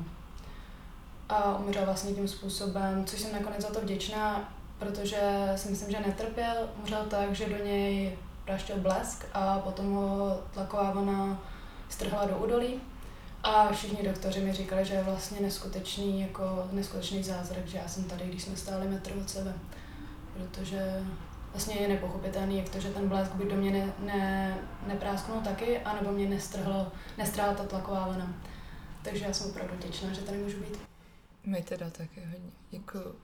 [1.28, 6.00] A umřel vlastně tím způsobem, což jsem nakonec za to vděčná, protože si myslím, že
[6.06, 6.68] netrpěl.
[6.80, 11.38] Umřel tak, že do něj praštil blesk a potom ho tlaková vlna
[11.88, 12.80] strhla do údolí
[13.42, 18.04] a všichni doktoři mi říkali, že je vlastně neskutečný, jako neskutečný zázrak, že já jsem
[18.04, 19.54] tady, když jsme stáli metr od sebe.
[20.34, 21.04] Protože
[21.52, 25.78] vlastně je nepochopitelný, jak to, že ten blesk by do mě ne, ne, neprásknul taky,
[25.78, 28.34] anebo mě nestrhlo, nestrála ta tlaková vlna.
[29.02, 30.78] Takže já jsem opravdu těčná, že tady můžu být.
[31.46, 32.50] My teda taky hodně.
[32.70, 33.14] Děkuju.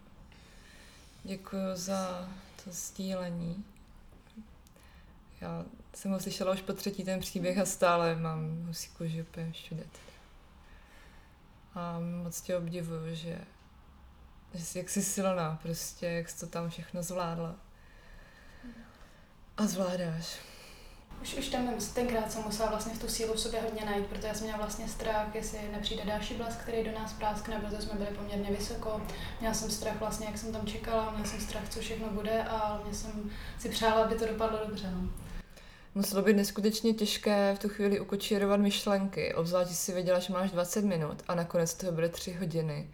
[1.24, 2.28] Děkuji za
[2.64, 3.64] to sdílení.
[5.40, 9.52] Já jsem ho slyšela už po třetí ten příběh a stále mám husí kůži úplně
[9.52, 9.82] všude.
[11.76, 13.38] A moc tě obdivuju, že,
[14.54, 17.56] že jsi, jak jsi silná prostě, jak jsi to tam všechno zvládla.
[19.56, 20.38] A zvládáš.
[21.22, 24.34] Už, už tam tenkrát jsem musela vlastně v tu sílu v sobě hodně najít, protože
[24.34, 28.16] jsem měla vlastně strach, jestli nepřijde další blask, který do nás práskne, protože jsme byli
[28.16, 29.02] poměrně vysoko.
[29.40, 32.80] Měla jsem strach vlastně, jak jsem tam čekala, měla jsem strach, co všechno bude a
[32.84, 34.90] mě jsem si přála, aby to dopadlo dobře.
[34.90, 35.25] No.
[35.96, 40.84] Muselo být neskutečně těžké v tu chvíli ukočírovat myšlenky, obzvlášť si věděla, že máš 20
[40.84, 42.90] minut a nakonec toho byly 3 hodiny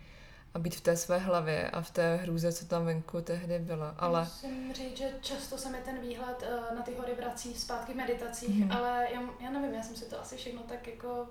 [0.54, 3.94] a být v té své hlavě a v té hrůze, co tam venku tehdy byla.
[3.98, 4.20] Ale...
[4.20, 7.96] Musím říct, že často se mi ten výhled uh, na ty hory vrací zpátky v
[7.96, 8.76] meditacích, mm-hmm.
[8.76, 11.28] ale já, já nevím, já jsem si to asi všechno tak jako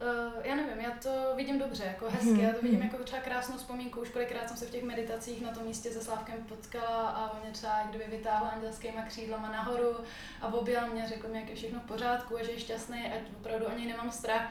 [0.00, 2.40] Uh, já nevím, já to vidím dobře, jako hezky, hmm.
[2.40, 5.52] já to vidím jako třeba krásnou vzpomínku, už kolikrát jsem se v těch meditacích na
[5.52, 9.96] tom místě se Slávkem potkala a on mě třeba kdyby vytáhla andělskýma křídlama nahoru
[10.40, 13.20] a objel mě, řekl mi, jak je všechno v pořádku a že je šťastný, ať
[13.40, 14.50] opravdu o něj nemám strach.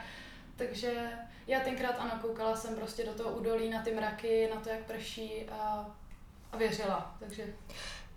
[0.55, 1.11] Takže
[1.47, 4.83] já tenkrát ano, koukala jsem prostě do toho údolí na ty mraky, na to, jak
[4.83, 5.85] prší a,
[6.51, 7.15] a věřila.
[7.19, 7.43] Takže...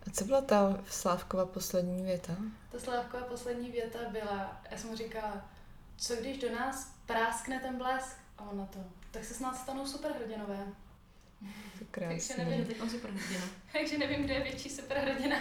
[0.07, 2.33] A co byla ta Slávkova poslední věta?
[2.73, 5.50] Ta Slávkova poslední věta byla, já jsem mu říkala,
[6.01, 8.17] co když do nás práskne ten blesk?
[8.39, 8.79] A on na to,
[9.11, 10.67] tak se snad stanou superhrdinové.
[11.79, 12.35] To krásně.
[12.37, 13.45] Takže nevím, teď on superhrdina.
[13.73, 15.37] Takže nevím, kde je větší superhrdina.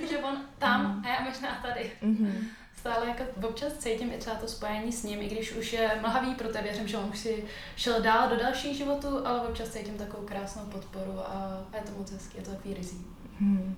[0.00, 1.04] Takže on tam mm.
[1.04, 1.92] a já možná tady.
[2.02, 5.98] Mm-hmm stále jako občas cítím i třeba to spojení s ním, i když už je
[6.00, 7.44] mlhavý, protože věřím, že on už si
[7.76, 12.10] šel dál do dalších životů, ale občas cítím takovou krásnou podporu a, je to moc
[12.10, 13.06] hezký, je to takový rizí.
[13.40, 13.76] Hmm.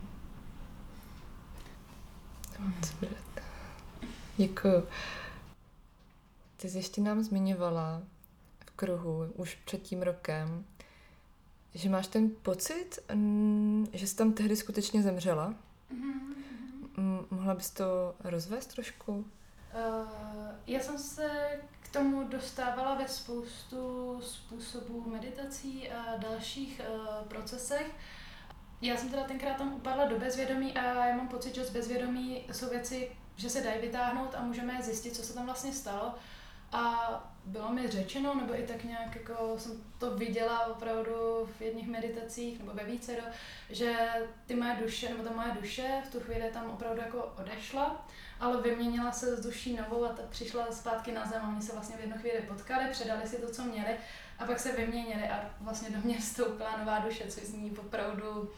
[4.37, 4.87] Děkuju.
[6.61, 8.03] Ty jsi ještě nám zmiňovala
[8.67, 10.65] v kruhu už před tím rokem,
[11.75, 12.99] že máš ten pocit,
[13.93, 15.55] že jsi tam tehdy skutečně zemřela.
[15.95, 17.27] Mm-hmm.
[17.31, 19.13] Mohla bys to rozvést trošku?
[19.13, 19.25] Uh,
[20.67, 21.31] já jsem se
[21.83, 27.95] k tomu dostávala ve spoustu způsobů meditací a dalších uh, procesech.
[28.81, 32.45] Já jsem teda tenkrát tam upadla do bezvědomí a já mám pocit, že z bezvědomí
[32.53, 36.15] jsou věci, že se dají vytáhnout a můžeme zjistit, co se tam vlastně stalo.
[36.73, 37.11] A
[37.45, 42.59] bylo mi řečeno, nebo i tak nějak jako jsem to viděla opravdu v jedných meditacích,
[42.59, 43.17] nebo ve více,
[43.71, 44.09] že
[44.47, 48.07] ty moje duše, nebo ta moje duše v tu chvíli tam opravdu jako odešla,
[48.41, 51.73] ale vyměnila se s duší novou a ta přišla zpátky na zem a oni se
[51.73, 53.97] vlastně v jednu chvíli potkali, předali si to, co měli
[54.39, 58.51] a pak se vyměnili a vlastně do mě vstoupila nová duše, což zní opravdu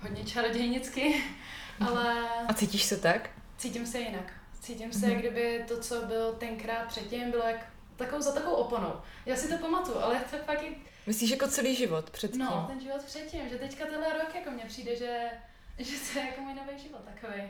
[0.00, 1.24] hodně čarodějnicky,
[1.88, 2.28] ale...
[2.48, 3.30] A cítíš se tak?
[3.56, 4.43] Cítím se jinak.
[4.64, 5.18] Cítím se, mm-hmm.
[5.18, 8.92] kdyby to, co bylo tenkrát předtím, bylo jak takovou, za takovou oponou.
[9.26, 10.70] Já si to pamatuju, ale to fakt je...
[11.06, 12.40] Myslíš jako celý život předtím?
[12.40, 15.30] No, ten život předtím, že teďka tenhle rok jako mně přijde, že
[15.78, 17.42] že to je jako můj nový život takový.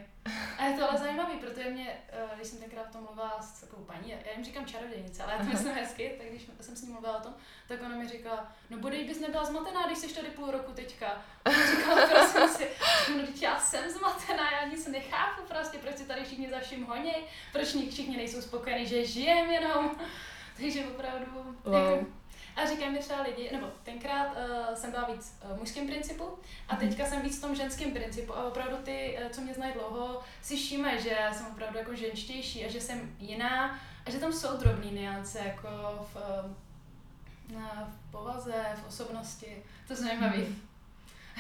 [0.58, 3.60] A je to ale zajímavý, protože mě, eh, když jsem tenkrát v tom mluvila s
[3.60, 6.82] takovou paní, já jim říkám čarodějnice, ale já to myslím hezky, tak když jsem s
[6.82, 7.34] ní mluvila o tom,
[7.68, 11.22] tak ona mi říkala, no bude, bys nebyla zmatená, když jsi tady půl roku teďka.
[11.44, 12.68] A říkala, prosím si,
[13.16, 16.84] no teď já jsem zmatená, já nic nechápu prostě, proč si tady všichni za vším
[16.84, 19.90] honěj, proč všichni nejsou spokojení, že žijem jenom.
[20.56, 21.26] Takže opravdu,
[21.64, 21.74] wow.
[21.74, 22.06] jako,
[22.56, 26.24] a říkají mi třeba lidi, nebo tenkrát uh, jsem byla víc uh, mužským principu
[26.68, 26.88] a mhm.
[26.88, 30.20] teďka jsem víc v tom ženském principu a opravdu ty, uh, co mě znají dlouho,
[30.42, 34.56] si všímají, že jsem opravdu jako ženštější a že jsem jiná a že tam jsou
[34.56, 35.68] drobné niance jako
[36.12, 36.50] v, uh,
[37.88, 39.62] v povaze, v osobnosti.
[39.86, 40.36] To je zajímavé.
[40.36, 40.56] Mhm.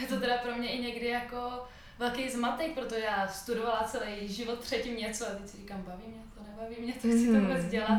[0.00, 4.58] Je to teda pro mě i někdy jako velký zmatek, protože já studovala celý život
[4.58, 7.64] předtím něco a teď si říkám, baví mě to, nebaví mě to, chci to vůbec
[7.64, 7.98] dělat.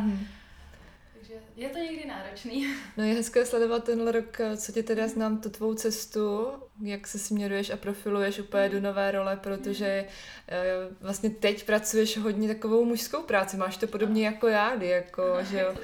[1.36, 2.68] Mm-hmm je to někdy náročný.
[2.98, 6.48] No je hezké sledovat tenhle rok, co tě teda znám, tu tvou cestu,
[6.82, 10.06] jak se směruješ a profiluješ úplně do nové role, protože
[10.48, 10.64] eh,
[11.02, 15.60] vlastně teď pracuješ hodně takovou mužskou práci, máš to podobně jako já, kdy jako, že
[15.60, 15.76] jo.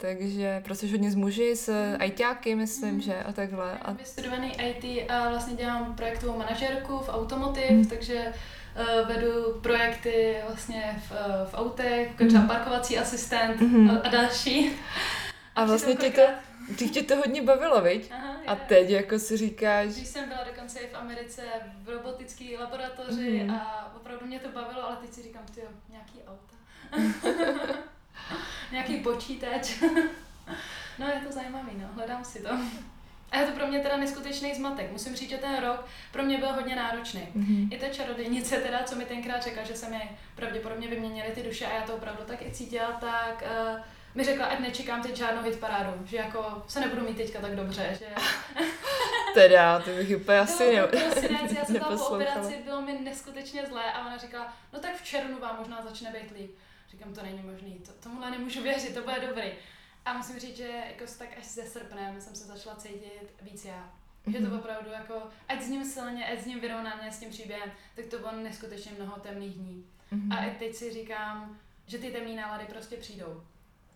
[0.00, 3.00] Takže pracuješ hodně s muži, s ITáky, myslím, mm.
[3.00, 3.78] že a takhle.
[3.78, 3.92] A...
[3.92, 7.86] Vystudovaný IT a vlastně dělám projektovou manažerku v Automotive, mm.
[7.86, 8.32] takže
[9.06, 12.48] vedu projekty vlastně v, uh, v autech, jako třeba mm.
[12.48, 13.90] parkovací asistent mm.
[14.04, 14.72] a, další.
[15.54, 16.22] A, a vlastně tě to,
[16.76, 18.12] ty tě to hodně bavilo, viď?
[18.12, 19.88] Aha, a teď jako si říkáš...
[19.88, 21.42] Když jsem byla dokonce i v Americe
[21.82, 23.50] v robotické laboratoři mm.
[23.50, 26.54] a opravdu mě to bavilo, ale teď si říkám, ty nějaký auta.
[28.72, 29.82] nějaký počítač.
[30.98, 32.48] no je to zajímavý, no, hledám si to.
[33.30, 34.92] A je to pro mě teda neskutečný zmatek.
[34.92, 37.28] Musím říct, že ten rok pro mě byl hodně náročný.
[37.36, 37.68] Mm-hmm.
[37.74, 41.66] I ta čarodějnice, teda, co mi tenkrát řekla, že se mi pravděpodobně vyměnily ty duše
[41.66, 43.80] a já to opravdu tak i cítila, tak uh,
[44.14, 47.98] mi řekla, ať nečekám teď žádnou hitparádu, že jako se nebudu mít teďka tak dobře,
[47.98, 48.06] že...
[49.34, 53.66] teda, to bych úplně asi Bylo ne, já jsem byla po operaci, bylo mi neskutečně
[53.66, 56.50] zlé a ona říkala, no tak v červnu vám možná začne být líp.
[56.90, 59.52] Říkám, to není možný, to, tomuhle nemůžu věřit, to bude dobrý.
[60.04, 63.92] A musím říct, že jako tak až se srpnem jsem se začala cítit víc já.
[64.26, 67.70] Že to opravdu jako, ať s ním silně, ať s ním vyrovnaně, s tím příběhem,
[67.96, 69.86] tak to bylo neskutečně mnoho temných dní.
[70.10, 70.32] Mhm.
[70.32, 73.44] A i teď si říkám, že ty temné nálady prostě přijdou.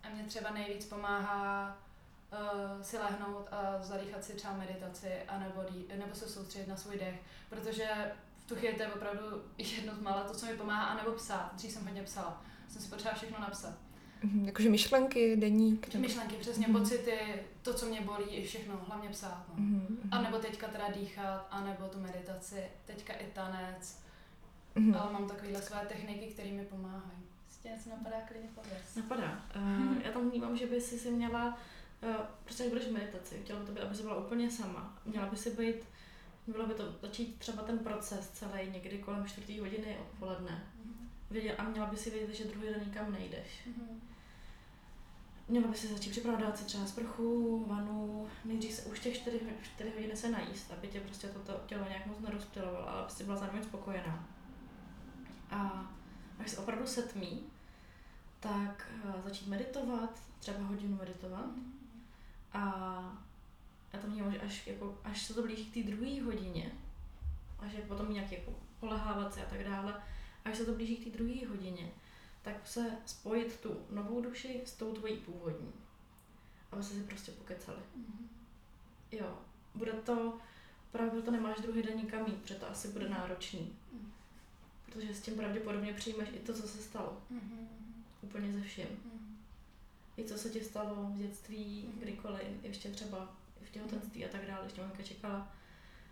[0.03, 1.77] A mě třeba nejvíc pomáhá
[2.31, 6.97] uh, si lehnout a zadýchat si třeba meditaci, anebo, dý, nebo se soustředit na svůj
[6.97, 7.87] dech, protože
[8.37, 11.55] v tu chvíli to je opravdu jedno z mála to, co mi pomáhá, anebo psát.
[11.55, 12.41] Dřív jsem hodně psala.
[12.69, 13.73] Jsem si potřeba všechno napsat.
[14.23, 15.93] Mhm, Jakože myšlenky, deník.
[15.93, 16.79] nebo- Myšlenky, přesně, Mhm.
[16.79, 17.17] pocity,
[17.61, 19.45] to, co mě bolí, i všechno, hlavně psát.
[19.49, 19.53] No.
[19.57, 23.99] Mhm, A nebo teďka teda dýchat, anebo tu meditaci, teďka i tanec,
[24.75, 24.95] mhm.
[24.95, 27.23] ale mám takovéhle své techniky, které mi pomáhají.
[27.45, 28.95] Prostě něco napadá, klidně pověz.
[28.95, 29.45] Napadá.
[29.55, 31.57] Uh, já tam vnímám, že by si si měla,
[32.03, 32.09] uh,
[32.43, 34.97] prostě jak budeš v meditaci, chtěla by to být, aby si byla úplně sama.
[35.05, 35.75] Měla by si být,
[36.47, 40.63] mělo by to začít třeba ten proces celý někdy kolem čtvrtý hodiny odpoledne.
[41.31, 43.47] Vědět, a měla by si vědět, že druhý den nikam nejdeš.
[43.67, 44.01] Mhm.
[45.47, 49.89] Měla by si začít připravovat si třeba sprchu, vanu, nejdřív se už těch 4, 4
[49.89, 53.37] hodiny se najíst, aby tě prostě toto tělo nějak moc nerozptilovalo, ale aby si byla
[53.37, 54.27] zároveň spokojená.
[55.51, 55.91] A
[56.39, 57.43] až se opravdu setmí,
[58.39, 61.49] tak eh, začít meditovat, třeba hodinu meditovat.
[62.53, 62.59] A
[63.93, 66.71] já to vnímám, že až, jako, až se to blíží k té druhé hodině,
[67.59, 70.03] až je potom nějak jako polehávat si a tak dále,
[70.45, 71.91] až se to blíží k té druhé hodině,
[72.43, 75.73] tak se spojit tu novou duši s tou tvojí původní.
[76.71, 77.79] Aby se si prostě pokecali.
[77.95, 78.29] Mhm.
[79.11, 79.37] Jo,
[79.75, 80.37] bude to,
[80.91, 83.75] právě proto nemáš druhý den nikam jít, protože to asi bude náročný.
[83.93, 84.11] Mhm.
[84.85, 87.21] Protože s tím pravděpodobně přijmeš i to, co se stalo.
[87.29, 87.67] Mhm.
[88.21, 88.87] Úplně ze vším.
[89.05, 89.37] Mhm.
[90.17, 91.99] I co se ti stalo v dětství, Mhm.
[91.99, 95.51] kdykoliv, ještě třeba v těhotenství a tak dále, ještě maminka čekala.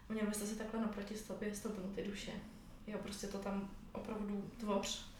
[0.09, 2.31] A měli byste si takhle naproti sobě stopnout ty duše.
[2.87, 5.10] Jo, prostě to tam opravdu tvoř.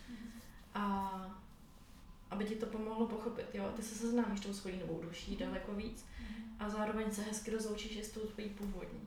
[0.74, 1.12] A
[2.30, 6.06] aby ti to pomohlo pochopit, jo, ty se seznámíš tou svojí novou duší daleko víc
[6.60, 9.00] a zároveň se hezky rozloučíš i s tou tvojí původní.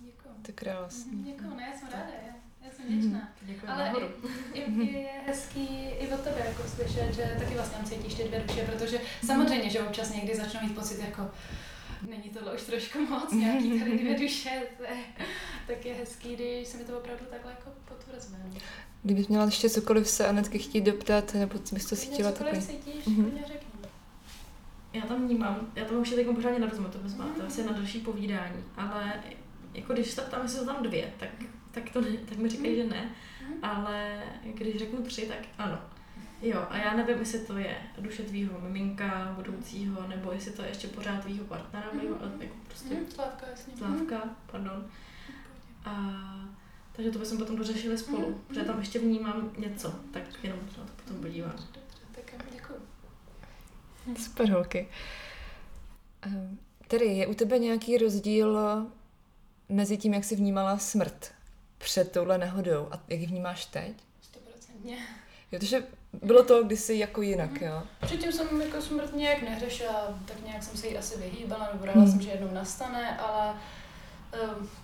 [0.00, 0.34] Děkuju.
[0.42, 1.22] To je krásný.
[1.24, 2.34] Děkuju, ne, já jsem ráda, já,
[2.66, 2.98] já jsem Mhm.
[2.98, 3.28] vděčná.
[3.42, 4.06] Děkuji Ale nahoru.
[4.52, 8.40] i, i, je hezký i od tebe jako slyšet, že taky vlastně cítíš ty dvě
[8.40, 11.30] duše, protože samozřejmě, že občas někdy začnou mít pocit jako
[12.10, 14.96] není tohle už trošku moc, nějaký tady dvě duše, to je,
[15.66, 18.40] tak je hezký, když se mi to opravdu takhle jako potvrzuje.
[18.54, 18.60] no.
[19.02, 22.78] Kdybys měla ještě cokoliv se Anetky chtít doptat, nebo co bys to cítila cokoliv takový?
[22.78, 23.22] cítíš, Mhm.
[23.24, 23.68] klidně řekni.
[24.92, 27.72] Já tam vnímám, já tam už je teď pořádně nerozumím, to bys to asi na
[27.72, 29.22] další povídání, ale
[29.74, 31.28] jako když se ptám, jestli jsou tam dvě, tak,
[31.70, 33.10] tak, to ne, tak mi říkají, že ne,
[33.42, 33.54] Mhm.
[33.62, 35.78] ale když řeknu tři, tak ano.
[36.44, 40.68] Jo, a já nevím, jestli to je duše tvýho miminka budoucího, nebo jestli to je
[40.68, 42.02] ještě pořád tvýho partnera, Mhm.
[42.04, 43.76] nebo jako prostě Mhm, Slávka, jasně.
[43.76, 44.86] Slávka, pardon.
[45.84, 45.94] A
[46.92, 48.38] takže to bychom potom dořešili spolu, Mhm.
[48.46, 51.54] protože tam ještě vnímám něco, tak jenom se na to potom podívám.
[52.12, 52.34] Tak.
[54.18, 54.88] Super holky.
[56.22, 58.58] Ehm, Tedy je u tebe nějaký rozdíl
[59.68, 61.32] mezi tím, jak jsi vnímala smrt
[61.78, 63.92] před touhle nehodou a jak ji vnímáš teď?
[64.22, 64.96] Stoprocentně.
[65.52, 65.86] Jo, takže
[66.22, 67.82] bylo to kdysi jako jinak, jo?
[68.00, 71.94] Předtím jsem jako smrt nějak neřešila, tak nějak jsem se jí asi vyhýbala, nebo Hmm.
[71.94, 73.54] dala jsem, že jednou nastane, ale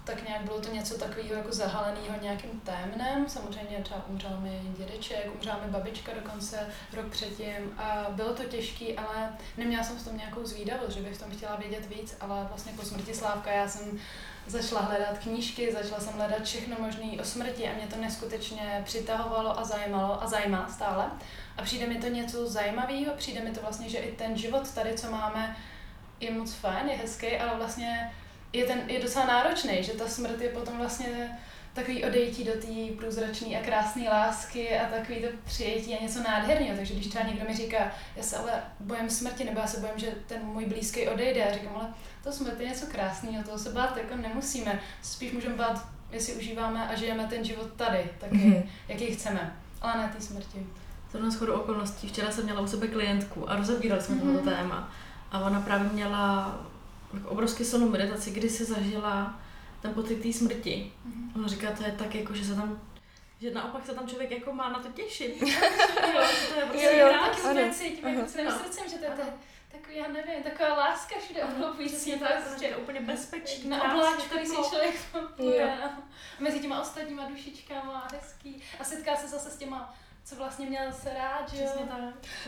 [0.05, 3.29] tak nějak bylo to něco takového jako zahaleného nějakým témnem.
[3.29, 8.85] Samozřejmě třeba umřel mi dědeček, umřela mi babička dokonce rok předtím a bylo to těžké,
[8.97, 12.45] ale neměla jsem v tom nějakou zvídavost, že bych v tom chtěla vědět víc, ale
[12.49, 13.99] vlastně po smrti Slávka já jsem
[14.47, 19.59] začala hledat knížky, začala jsem hledat všechno možné o smrti a mě to neskutečně přitahovalo
[19.59, 21.11] a zajímalo a zajímá stále.
[21.57, 24.95] A přijde mi to něco zajímavého, přijde mi to vlastně, že i ten život tady,
[24.95, 25.57] co máme,
[26.21, 28.13] je moc fajn, je hezký, ale vlastně
[28.53, 31.39] je, ten, je docela náročný, že ta smrt je potom vlastně
[31.75, 36.77] takový odejítí do té průzračné a krásné lásky a takový to přijetí a něco nádherného.
[36.77, 39.99] Takže když třeba někdo mi říká, já se ale bojím smrti, nebo já se bojím,
[39.99, 41.89] že ten můj blízký odejde, já říkám, ale
[42.25, 44.81] to smrt je něco krásného, toho se bát jako nemusíme.
[45.03, 48.53] Spíš můžeme bát, jestli užíváme a žijeme ten život tady, taky, Mhm.
[48.53, 48.63] mm-hmm.
[48.89, 50.67] jaký chceme, ale ne té smrti.
[51.13, 52.09] To na schodu okolností.
[52.09, 54.37] Včera jsem měla u sebe klientku a rozebírali jsme Mhm.
[54.39, 54.93] toto téma.
[55.33, 56.55] A ona právě měla
[57.25, 59.41] obrovský silnou meditaci, kdy si zažila
[59.83, 60.93] ten pocit té smrti.
[61.05, 61.33] Mhm.
[61.37, 62.81] Ona říká, to je tak jako, že se tam
[63.41, 65.43] že naopak se tam člověk jako má na to těšit.
[65.43, 65.49] jo,
[66.41, 68.59] že to je prostě Jo, jo, taky úplně cítím jako celým Ano.
[68.59, 69.11] srdcem, že to je
[69.73, 74.49] takový, já nevím, taková láska všude tak, je prostě prostě úplně bezpečný, na obláčku, když
[74.49, 74.95] si člověk.
[75.85, 75.99] A
[76.39, 78.63] mezi těma ostatníma dušičkama, hezký.
[78.81, 79.95] A setká se zase s těma,
[80.31, 81.71] co vlastně měl se rád, že jo?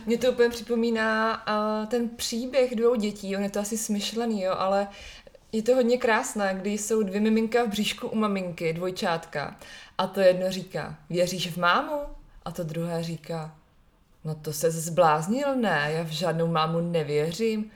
[0.07, 4.55] Mně to úplně připomíná uh, ten příběh dvou dětí, on je to asi smyšlený, jo,
[4.59, 4.89] ale
[5.53, 9.57] je to hodně krásné, když jsou dvě miminka v bříšku u maminky, dvojčátka.
[9.99, 12.01] A to jedno říká, věříš v mámu?
[12.45, 13.57] A to druhé říká,
[14.25, 17.71] no to se zbláznil, ne, já v žádnou mámu nevěřím.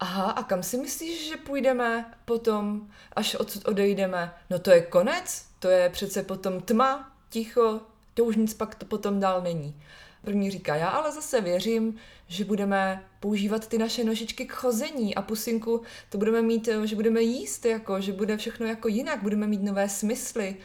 [0.00, 4.34] Aha, a kam si myslíš, že půjdeme potom, až odsud odejdeme?
[4.50, 7.80] No to je konec, to je přece potom tma, ticho,
[8.18, 9.80] to už nic pak to potom dál není.
[10.24, 11.96] První říká, já ale zase věřím,
[12.26, 17.22] že budeme používat ty naše nožičky k chození a pusinku to budeme mít, že budeme
[17.22, 20.56] jíst, jako, že bude všechno jako jinak, budeme mít nové smysly,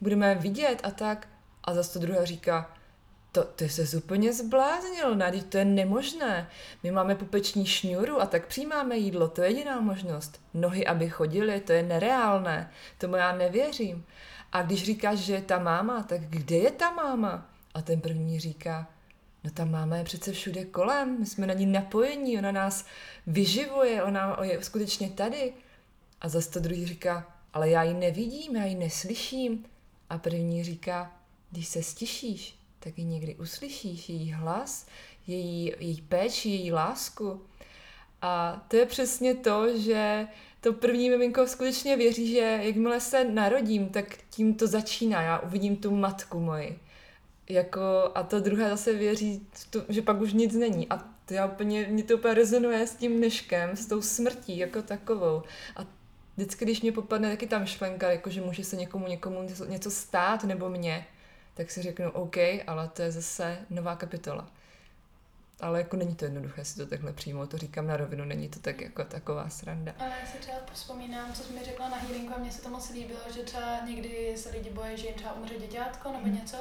[0.00, 1.28] budeme vidět a tak.
[1.64, 2.76] A zase to druhé říká,
[3.32, 6.50] to, ty se úplně zbláznil, Nadi, to je nemožné.
[6.82, 10.40] My máme pupeční šňůru a tak přijímáme jídlo, to je jediná možnost.
[10.54, 14.04] Nohy, aby chodily, to je nereálné, tomu já nevěřím.
[14.52, 17.50] A když říkáš, že je ta máma, tak kde je ta máma?
[17.74, 18.88] A ten první říká,
[19.44, 22.84] no ta máma je přece všude kolem, my jsme na ní napojení, ona nás
[23.26, 25.52] vyživuje, ona je skutečně tady.
[26.20, 29.64] A zase to druhý říká, ale já ji nevidím, já ji neslyším.
[30.10, 31.12] A první říká,
[31.50, 34.86] když se stišíš, tak ji někdy uslyšíš, její hlas,
[35.26, 37.42] její, její péči, její lásku.
[38.22, 40.26] A to je přesně to, že
[40.60, 45.22] to první miminko skutečně věří, že jakmile se narodím, tak tím to začíná.
[45.22, 46.78] Já uvidím tu matku moji.
[47.48, 49.46] Jako, a to druhé zase věří,
[49.88, 50.88] že pak už nic není.
[50.88, 54.82] A to já úplně, mě to úplně rezonuje s tím dneškem, s tou smrtí jako
[54.82, 55.42] takovou.
[55.76, 55.86] A
[56.36, 59.90] vždycky, když mě popadne taky tam švenka, jako že může se někomu, někomu něco, něco
[59.90, 61.06] stát nebo mě,
[61.54, 62.36] tak si řeknu OK,
[62.66, 64.50] ale to je zase nová kapitola.
[65.60, 68.60] Ale jako není to jednoduché si to takhle přijmout, to říkám na rovinu, není to
[68.60, 69.92] tak jako taková sranda.
[69.98, 72.68] Ale já si třeba vzpomínám, co jsi mi řekla na healingu a mně se to
[72.68, 76.34] moc líbilo, že třeba někdy se lidi bojí, že jim třeba umře děťátko nebo hmm.
[76.34, 76.56] něco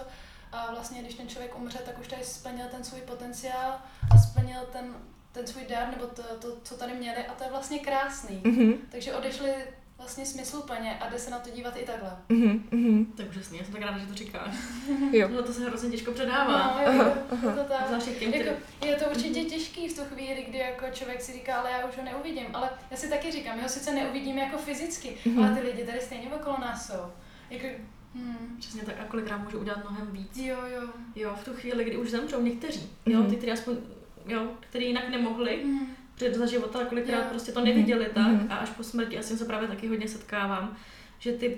[0.52, 3.80] a vlastně když ten člověk umře, tak už tady splnil ten svůj potenciál
[4.12, 4.96] a splnil ten,
[5.32, 8.42] ten svůj dar nebo to, to, co tady měli a to je vlastně krásný.
[8.42, 8.78] Mm-hmm.
[8.92, 9.54] Takže odešli
[9.98, 12.18] vlastně smysluplně a jde se na to dívat i takhle.
[12.30, 13.06] Mm-hmm, mm-hmm.
[13.16, 14.56] To je úžasný, já jsem tak ráda, že to říkáš.
[15.12, 15.30] jo.
[15.34, 16.82] No to se hrozně těžko předává.
[16.86, 17.04] No, jo,
[17.44, 18.04] jo, to tak.
[18.20, 18.50] Těm, jako,
[18.86, 21.98] je to určitě těžký v tu chvíli, kdy jako člověk si říká, ale já už
[21.98, 22.46] ho neuvidím.
[22.54, 25.40] Ale já si taky říkám, my ho sice neuvidím jako fyzicky, mm-hmm.
[25.40, 27.12] ale ty lidi tady stejně okolo nás jsou.
[27.50, 27.68] Jako,
[28.16, 28.58] Hmm.
[28.60, 30.38] Přesně tak a kolikrát můžu udělat mnohem víc.
[30.38, 30.90] Jo, jo.
[31.16, 33.30] Jo, v tu chvíli, kdy už zemřou někteří, jo, mhm.
[33.30, 33.78] ty, kteří aspoň,
[34.26, 35.88] jo, kteří jinak nemohli, mm
[36.18, 37.30] protože za života kolikrát yeah.
[37.30, 38.14] prostě to neviděli mm-hmm.
[38.14, 38.48] tak mm-hmm.
[38.50, 40.76] a až po smrti, asi se právě taky hodně setkávám,
[41.20, 41.58] že ty,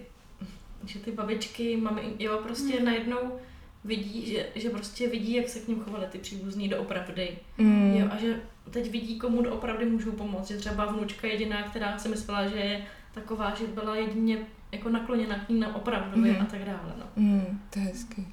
[0.85, 2.85] že ty babičky, mami, jo, prostě mm.
[2.85, 3.39] najednou
[3.83, 7.37] vidí, že, že prostě vidí, jak se k ním chovali ty příbuzní doopravdy.
[7.57, 7.93] Mm.
[7.93, 8.41] Jo, a že
[8.71, 10.47] teď vidí, komu doopravdy můžou pomoct.
[10.47, 14.37] Že třeba vnučka jediná, která si myslela, že je taková, že byla jedině
[14.71, 16.35] jako nakloněna k ní na opravdu mm.
[16.41, 16.93] a tak dále.
[16.97, 17.05] No.
[17.15, 18.27] Mm, to je hezky.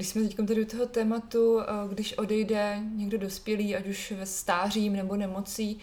[0.00, 4.26] Když jsme teď tady u toho tématu, eh, když odejde někdo dospělý, ať už ve
[4.26, 5.80] stářím nebo nemocí,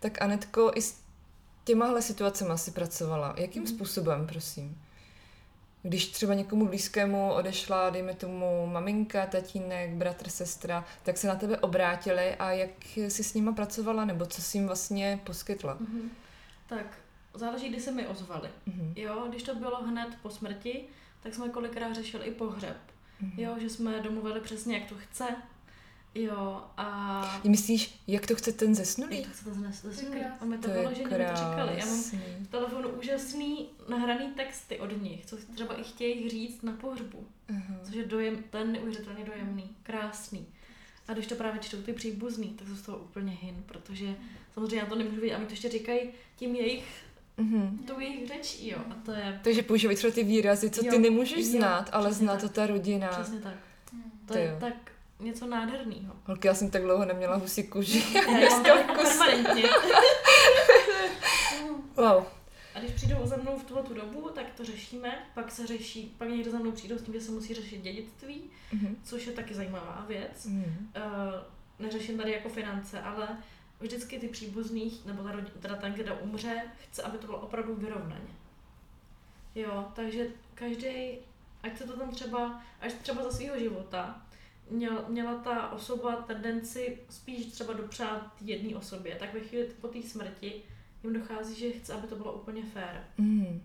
[0.00, 1.00] tak Anetko i s
[1.64, 3.34] těmahle situacemi si pracovala.
[3.38, 3.68] Jakým mm.
[3.68, 4.82] způsobem, prosím?
[5.82, 11.58] Když třeba někomu blízkému odešla, dejme tomu maminka, tatínek, bratr, sestra, tak se na tebe
[11.58, 15.78] obrátili a jak jsi s nima pracovala, nebo co jsi jim vlastně poskytla?
[15.78, 16.08] Mm-hmm.
[16.66, 16.98] Tak
[17.34, 18.48] záleží, kdy se mi ozvali.
[18.68, 18.92] Mm-hmm.
[18.96, 20.84] Jo, když to bylo hned po smrti,
[21.22, 22.76] tak jsme kolikrát řešili i pohřeb.
[23.22, 23.32] Mm-hmm.
[23.36, 25.24] Jo, že jsme domluvili přesně, jak to chce.
[26.14, 27.40] Jo, a...
[27.48, 29.16] Myslíš, jak to chce ten zesnulý?
[29.16, 30.20] Jak to chce ten zesnulý.
[30.40, 31.78] A my to, to bylo, že to říkali.
[31.78, 32.02] Já mám
[32.42, 37.26] v telefonu úžasný nahraný texty od nich, co třeba i chtějí říct na pohřbu.
[37.50, 37.78] Uh-huh.
[37.82, 40.46] Což je dojem, ten neuvěřitelně dojemný, krásný.
[41.08, 44.16] A když to právě čtou ty příbuzný, tak to z toho úplně hin, protože
[44.54, 46.00] samozřejmě já to nemůžu vidět a mi to ještě říkají
[46.36, 47.04] tím jejich
[47.38, 47.78] Mm-hmm.
[47.86, 48.78] To jejich řečí, jo.
[48.90, 49.40] A to je...
[49.44, 52.40] Takže používají třeba ty výrazy, co jo, ty nemůžeš jo, znát, ale zná tak.
[52.40, 53.08] to ta rodina.
[53.08, 53.54] Přesně tak.
[53.92, 54.12] Hmm.
[54.26, 54.56] To je jo.
[54.60, 54.74] tak
[55.20, 56.16] něco nádherného.
[56.24, 58.04] Holky, já jsem tak dlouho neměla husí kůži.
[58.14, 59.62] Já, já mám permanentně.
[61.96, 62.24] wow.
[62.74, 66.14] A když přijdou za mnou v tuhle tu dobu, tak to řešíme, pak se řeší,
[66.18, 68.42] pak někdo za mnou přijde s tím, že se musí řešit dědictví,
[68.74, 68.94] mm-hmm.
[69.04, 70.46] což je taky zajímavá věc.
[70.46, 70.74] Mm-hmm.
[70.96, 71.34] Uh,
[71.78, 73.28] neřeším tady jako finance, ale
[73.80, 78.30] vždycky ty příbuzných, nebo ta, teda ten, kdo umře, chce, aby to bylo opravdu vyrovnaně.
[79.54, 81.18] Jo, takže každý,
[81.62, 84.22] ať se to tam třeba, až třeba za svého života,
[84.70, 90.02] měl, měla ta osoba tendenci spíš třeba dopřát jedné osobě, tak ve chvíli po té
[90.02, 90.62] smrti
[91.02, 93.00] jim dochází, že chce, aby to bylo úplně fair.
[93.18, 93.62] Mm.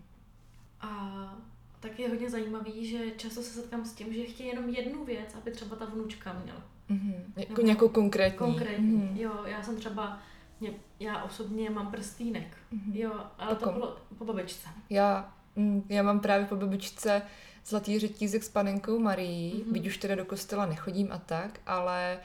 [0.80, 1.38] A
[1.80, 5.34] tak je hodně zajímavý, že často se setkám s tím, že chtějí jenom jednu věc,
[5.34, 6.75] aby třeba ta vnučka měla.
[6.90, 7.14] Mm-hmm.
[7.36, 8.38] Jako nějakou konkrétní.
[8.38, 9.20] Konkrétní, mm-hmm.
[9.20, 9.32] jo.
[9.44, 10.18] Já jsem třeba,
[10.60, 10.70] mě,
[11.00, 12.94] já osobně mám prstýnek, mm-hmm.
[12.94, 13.72] jo, ale Pokom.
[13.74, 14.68] to bylo po babičce.
[14.90, 17.22] Já, mm, já mám právě po babičce
[17.66, 19.72] zlatý řetízek s panenkou Marií, mm-hmm.
[19.72, 22.18] byť už teda do kostela nechodím a tak, ale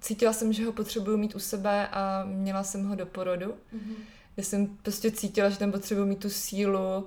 [0.00, 3.94] cítila jsem, že ho potřebuju mít u sebe a měla jsem ho do porodu, mm-hmm.
[4.34, 7.06] kde jsem prostě cítila, že tam potřebuju mít tu sílu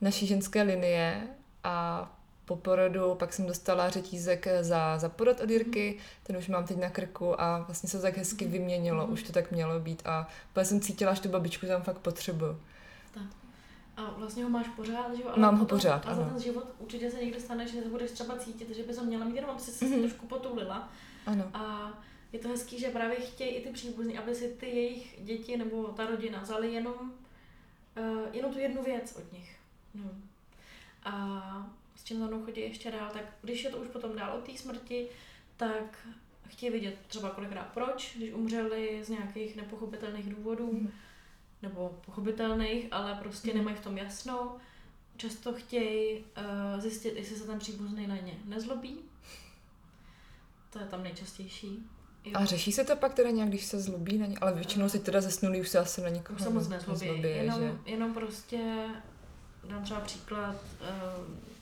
[0.00, 1.28] naší ženské linie
[1.64, 2.17] a
[2.48, 6.04] po porodu pak jsem dostala řetízek za, za porod od Jirky, mm.
[6.22, 8.50] ten už mám teď na krku a vlastně se to tak hezky mm.
[8.50, 9.12] vyměnilo, mm.
[9.12, 12.60] už to tak mělo být a úplně jsem cítila, že tu babičku tam fakt potřebuju.
[13.14, 13.22] Tak.
[13.96, 15.28] A vlastně ho máš pořád, že jo?
[15.28, 18.36] Ale Mám ho pořád, A za ten život určitě se někdy stane, že budeš třeba
[18.36, 20.00] cítit, že bys ho měla mít, jenom aby si se mm-hmm.
[20.00, 20.88] trošku potulila.
[21.26, 21.44] Ano.
[21.54, 21.92] A
[22.32, 25.84] je to hezký, že právě chtějí i ty příbuzní, aby si ty jejich děti nebo
[25.84, 26.94] ta rodina vzali jenom,
[27.98, 29.56] uh, jenom tu jednu věc od nich.
[29.94, 30.10] No.
[31.04, 34.36] A s čím za mnou chodí ještě dál, tak když je to už potom dál
[34.36, 35.08] od té smrti,
[35.56, 36.08] tak
[36.48, 40.90] chtějí vidět třeba kolikrát proč, když umřeli z nějakých nepochopitelných důvodů, mm.
[41.62, 43.58] nebo pochopitelných, ale prostě mm.
[43.58, 44.56] nemají v tom jasno.
[45.16, 48.98] Často chtějí uh, zjistit, jestli se ten příbuzný na ně nezlobí.
[50.72, 51.78] To je tam nejčastější.
[52.24, 52.32] Jo.
[52.34, 54.36] A řeší se to pak teda nějak, když se zlobí na ně?
[54.40, 57.06] Ale většinou si teda zesnulí už se asi na někoho se moc nezlobí.
[57.06, 57.78] nezlobí jenom, že?
[57.86, 58.88] jenom prostě,
[59.64, 61.57] dám třeba příklad, uh,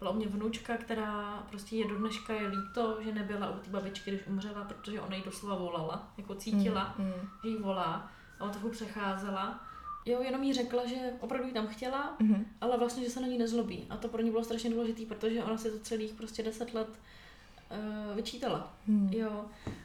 [0.00, 3.70] byla u mě vnučka, která prostě je do dneška je líto, že nebyla u té
[3.70, 7.12] babičky, když umřela, protože ona jí doslova volala, jako cítila, mm, mm.
[7.44, 9.66] že jí volá a ona trochu přecházela.
[10.06, 12.46] Jo, jenom jí řekla, že opravdu ji tam chtěla, mm.
[12.60, 13.86] ale vlastně, že se na ní nezlobí.
[13.90, 16.88] A to pro ní bylo strašně důležité, protože ona si to celých prostě deset let
[16.88, 18.72] uh, vyčítala.
[18.86, 19.10] Mm.
[19.12, 19.44] Jo.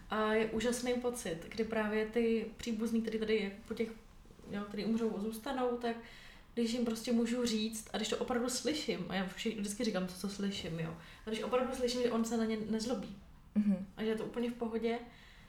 [0.09, 3.89] A je úžasný pocit, kdy právě ty příbuzní, kteří tady po těch,
[4.51, 5.95] jo, který umřou, zůstanou, tak
[6.55, 10.13] když jim prostě můžu říct, a když to opravdu slyším, a já vždycky říkám to,
[10.13, 13.15] co slyším, jo, a když opravdu slyším, že on se na ně nezlobí,
[13.57, 13.77] mm-hmm.
[13.97, 14.99] a že je to úplně v pohodě,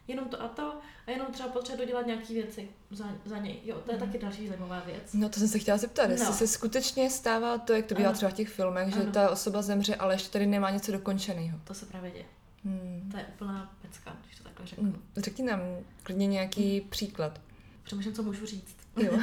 [0.09, 0.75] jenom to a to,
[1.07, 3.61] a jenom třeba potřeba dodělat nějaké věci za, za něj.
[3.65, 4.07] Jo, to je mm.
[4.07, 5.13] taky další zajímavá věc.
[5.15, 6.33] No to jsem se chtěla zeptat, jestli no.
[6.33, 9.13] se skutečně stává to, jak to bývá třeba v těch filmech, že ano.
[9.13, 11.61] ta osoba zemře, ale ještě tady nemá něco dokončeného.
[11.65, 12.25] To se právě děje.
[12.65, 13.09] Hmm.
[13.11, 14.85] To je úplná pecka, když to takhle řeknu.
[14.85, 15.03] Hmm.
[15.17, 15.61] Řekni nám
[16.03, 16.89] klidně nějaký hmm.
[16.89, 17.41] příklad.
[17.83, 18.77] Přemýšlím, co můžu říct.
[18.97, 19.13] Jo.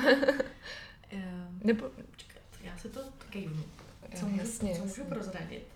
[1.14, 1.89] Ehm, Nebo...
[1.89, 2.99] Počkat, já se to
[3.30, 3.64] kejvnu.
[4.16, 5.68] Co, můžu, jasně, co můžu prozradit?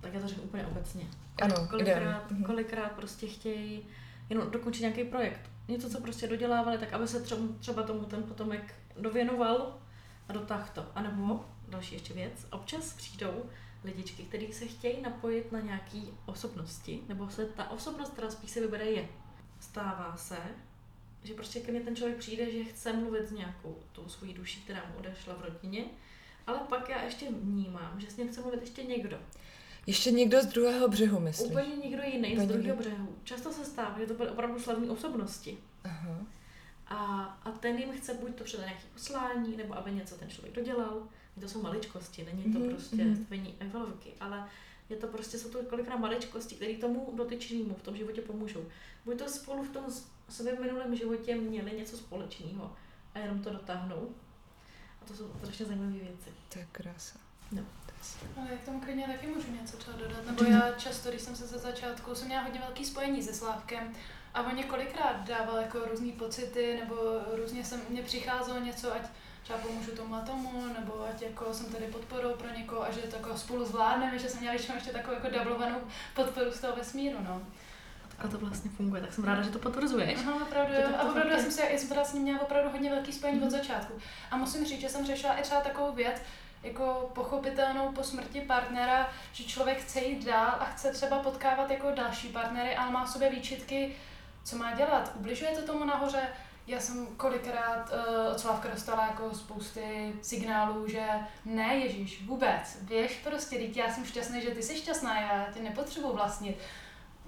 [0.00, 1.06] Tak já to řeknu úplně obecně.
[1.42, 2.44] Ano, kolikrát, mhm.
[2.44, 3.86] kolikrát prostě chtějí
[4.30, 5.50] jenom dokončit nějaký projekt.
[5.68, 9.78] Něco, co prostě dodělávali, tak aby se třeba, třeba tomu ten potomek dověnoval
[10.28, 10.86] a dotáhl to.
[10.94, 13.44] A nebo další ještě věc, občas přijdou
[13.84, 18.60] lidičky, kteří se chtějí napojit na nějaký osobnosti, nebo se ta osobnost, která spíš se
[18.60, 19.08] vybere, je.
[19.60, 20.36] Stává se,
[21.24, 24.60] že prostě ke mně ten člověk přijde, že chce mluvit s nějakou tou svojí duší,
[24.60, 25.84] která mu odešla v rodině,
[26.46, 29.18] ale pak já ještě vnímám, že s ním chce mluvit ještě někdo.
[29.86, 31.50] Ještě někdo z druhého břehu, myslím.
[31.50, 33.16] Úplně někdo jiný Úplně z druhého břehu.
[33.24, 35.58] Často se stává, že to byly opravdu slavní osobnosti.
[35.84, 36.26] Aha.
[36.86, 40.54] A, a ten jim chce buď to předat nějaké poslání, nebo aby něco ten člověk
[40.54, 41.08] dodělal.
[41.40, 42.70] To jsou maličkosti, není to mm-hmm.
[42.70, 43.70] prostě mm-hmm.
[43.70, 44.48] velké, ale
[44.88, 48.64] je to prostě, jsou to kolikrát maličkosti, které tomu dotyčnému v tom životě pomůžou.
[49.04, 49.84] Buď to spolu v tom
[50.30, 52.76] svém minulém životě měli něco společného
[53.14, 54.08] a jenom to dotáhnou.
[55.02, 56.30] A to jsou strašně zajímavé věci.
[56.52, 57.18] To je krása.
[57.52, 57.62] No.
[58.36, 60.26] Ale jak tomu klidně taky můžu něco třeba dodat.
[60.26, 63.94] Nebo já často, když jsem se ze začátku, jsem měla hodně velký spojení se Slávkem
[64.34, 66.94] a on několikrát dával jako různé pocity, nebo
[67.42, 69.02] různě se mně přicházelo něco, ať
[69.42, 73.00] třeba pomůžu tomu a tomu, nebo ať jako jsem tady podporou pro někoho a že
[73.00, 75.78] to jako spolu zvládneme, že jsem měla ještě takovou jako dublovanou
[76.14, 77.42] podporu z toho vesmíru, no.
[78.20, 80.18] A to vlastně funguje, tak jsem ráda, že to potvrzuješ.
[80.20, 80.88] Aha, opravdu, jo.
[80.98, 83.38] A opravdu, já jsem, si, já jsem teda s ním měla opravdu hodně velký spojení
[83.38, 83.46] mm.
[83.46, 83.92] od začátku.
[84.30, 86.22] A musím říct, že jsem řešila i třeba takovou věc,
[86.62, 91.90] jako pochopitelnou po smrti partnera, že člověk chce jít dál a chce třeba potkávat jako
[91.90, 93.96] další partnery, ale má v sobě výčitky,
[94.44, 95.12] co má dělat.
[95.14, 96.22] Ubližuje to tomu nahoře,
[96.66, 101.06] já jsem kolikrát uh, od Slavka dostala jako spousty signálů, že
[101.44, 105.62] ne Ježíš, vůbec, běž prostě, teď já jsem šťastný, že ty jsi šťastná, já tě
[105.62, 106.58] nepotřebuji vlastnit.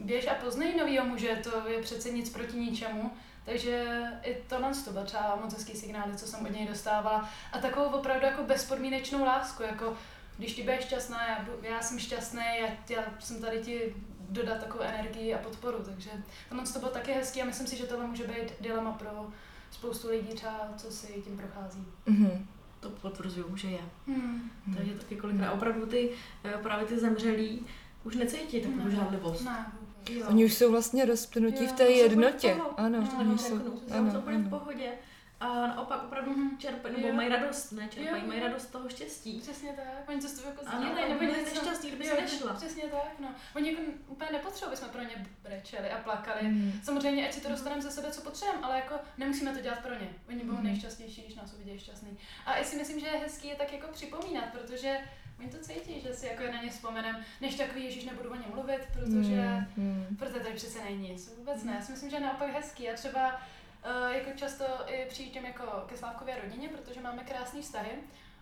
[0.00, 3.10] Běž a poznej novýho muže, to je přece nic proti ničemu.
[3.44, 7.28] Takže i tohle to byl třeba moc hezký signály, co jsem od něj dostávala.
[7.52, 9.96] A takovou opravdu jako bezpodmínečnou lásku, jako
[10.38, 13.94] když ty budeš šťastná, já, já jsem šťastný, já, já jsem tady ti
[14.28, 16.10] dodat takovou energii a podporu, takže
[16.48, 19.26] tohle to bylo taky hezký a myslím si, že tohle může být dilema pro
[19.70, 21.86] spoustu lidí třeba, co si tím prochází.
[22.06, 22.46] Mm-hmm.
[22.80, 23.80] To potvrzuju, že je.
[24.06, 24.50] Mm.
[24.76, 26.10] Takže taky kolikrát opravdu ty,
[26.44, 27.66] eh, právě ty zemřelí
[28.04, 28.90] už necítí takovou ne.
[28.90, 29.44] žádlivost.
[29.44, 29.72] Ne,
[30.10, 30.26] Jo.
[30.28, 32.56] Oni už jsou vlastně rozplnutí v té jednotě.
[32.76, 33.54] Ano, no, oni jsou,
[33.90, 34.92] ano, jsou úplně v pohodě.
[35.40, 36.58] A naopak opravdu mm-hmm.
[36.58, 39.40] čerpají, nebo mají radost, ne čerpají, jo, mají radost toho štěstí.
[39.40, 42.54] Přesně tak, oni to s tebou jako sdílejí, nebo byli nešťastní, kdyby se nešla.
[42.54, 43.28] Přesně tak, no.
[43.56, 46.42] Oni jako úplně nepotřebují, jsme pro ně brečeli a plakali.
[46.42, 46.72] Mm.
[46.82, 49.94] Samozřejmě, ať si to dostaneme ze sebe, co potřebujeme, ale jako nemusíme to dělat pro
[49.94, 50.08] ně.
[50.28, 50.64] Oni budou mm.
[50.64, 52.18] nejšťastnější, když nás uvidí šťastný.
[52.46, 54.96] A i si myslím, že je hezký je tak jako připomínat, protože
[55.42, 58.50] Oni to cítí, že si jako na ně vzpomenem, než takový Ježíš nebudu o něm
[58.54, 60.16] mluvit, protože, mm, mm.
[60.16, 61.36] protože tady přece není nic.
[61.38, 61.72] Vůbec ne.
[61.72, 62.90] Já si myslím, že je naopak hezký.
[62.90, 67.90] A třeba uh, jako často i přijíždím jako ke Slávkově rodině, protože máme krásný vztahy.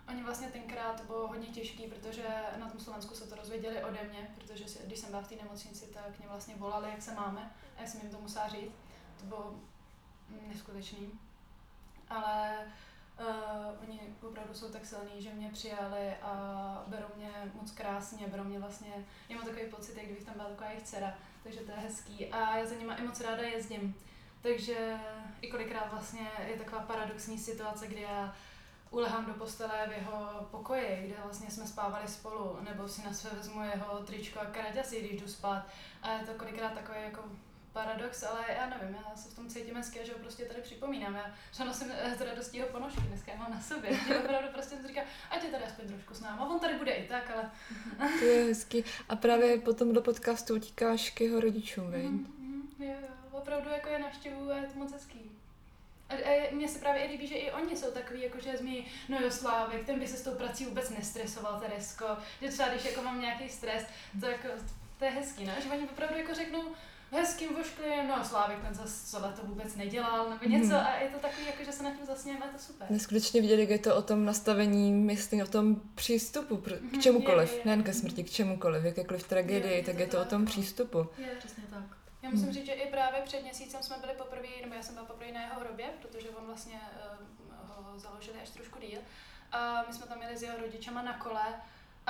[0.09, 2.23] Oni vlastně tenkrát bylo hodně těžký, protože
[2.59, 5.35] na tom Slovensku se to rozvěděli ode mě, protože si, když jsem byla v té
[5.35, 8.75] nemocnici, tak mě vlastně volali, jak se máme a já jsem jim to musela říct.
[9.19, 9.59] To bylo
[10.47, 11.11] neskutečný.
[12.09, 12.57] Ale
[13.19, 13.25] uh,
[13.81, 18.59] oni opravdu jsou tak silní, že mě přijali a berou mě moc krásně, berou mě
[18.59, 21.77] vlastně, já mám takový pocit, jak kdybych tam byla taková jejich dcera, takže to je
[21.77, 23.95] hezký a já za nima i moc ráda jezdím.
[24.41, 24.99] Takže
[25.41, 28.35] i kolikrát vlastně je taková paradoxní situace, kdy já
[28.91, 33.29] ulehám do postele v jeho pokoji, kde vlastně jsme spávali spolu, nebo si na své
[33.29, 35.65] vezmu jeho tričko a kraťasy, když jdu spát.
[36.01, 37.23] A je to kolikrát takový jako
[37.73, 41.15] paradox, ale já nevím, já se v tom cítím hezky, že ho prostě tady připomínám.
[41.15, 43.99] Já třeba nosím z radostí jeho ponožky, dneska mám na sobě.
[44.07, 45.01] Že opravdu prostě to říká,
[45.31, 46.49] ať je tady aspoň trošku s náma.
[46.49, 47.51] On tady bude i tak, ale...
[48.19, 48.83] to je hezky.
[49.09, 53.89] A právě potom do podcastu utíkáš k jeho rodičům, mm, mm, jo, jo, opravdu jako
[53.89, 55.31] je navštěvu a je to moc hezký.
[56.09, 59.19] A, mně se právě i líbí, že i oni jsou takový, jako že zmi, no
[59.19, 62.05] jo, Slávek, ten by se s tou prací vůbec nestresoval, Teresko,
[62.41, 63.83] že třeba když jako mám nějaký stres,
[64.19, 64.47] to jako,
[64.99, 65.55] to je hezký, ne?
[65.63, 66.63] Že oni opravdu jako řeknou,
[67.11, 70.85] hezkým vošklivým, no a Slávik ten zase to vůbec nedělal, nebo něco hmm.
[70.85, 72.87] a je to takový, jako, že se nad tím zasněme, je to super.
[72.91, 77.57] Neskutečně vidět, jak je to o tom nastavení, myslím, o tom přístupu k mhm, čemukoliv,
[77.57, 80.45] je, nejen ke smrti, k čemukoliv, jakékoliv tragédii, je, tak je to, to o tom
[80.45, 81.07] přístupu.
[81.17, 81.97] Je, přesně tak.
[82.21, 82.53] Já musím hmm.
[82.53, 85.41] říct, že i právě před měsícem jsme byli poprvé, nebo já jsem byla poprvé na
[85.41, 86.79] jeho hrobě, protože on vlastně
[87.79, 88.99] uh, ho založili až trošku díl.
[89.51, 91.45] A my jsme tam jeli s jeho rodičema na kole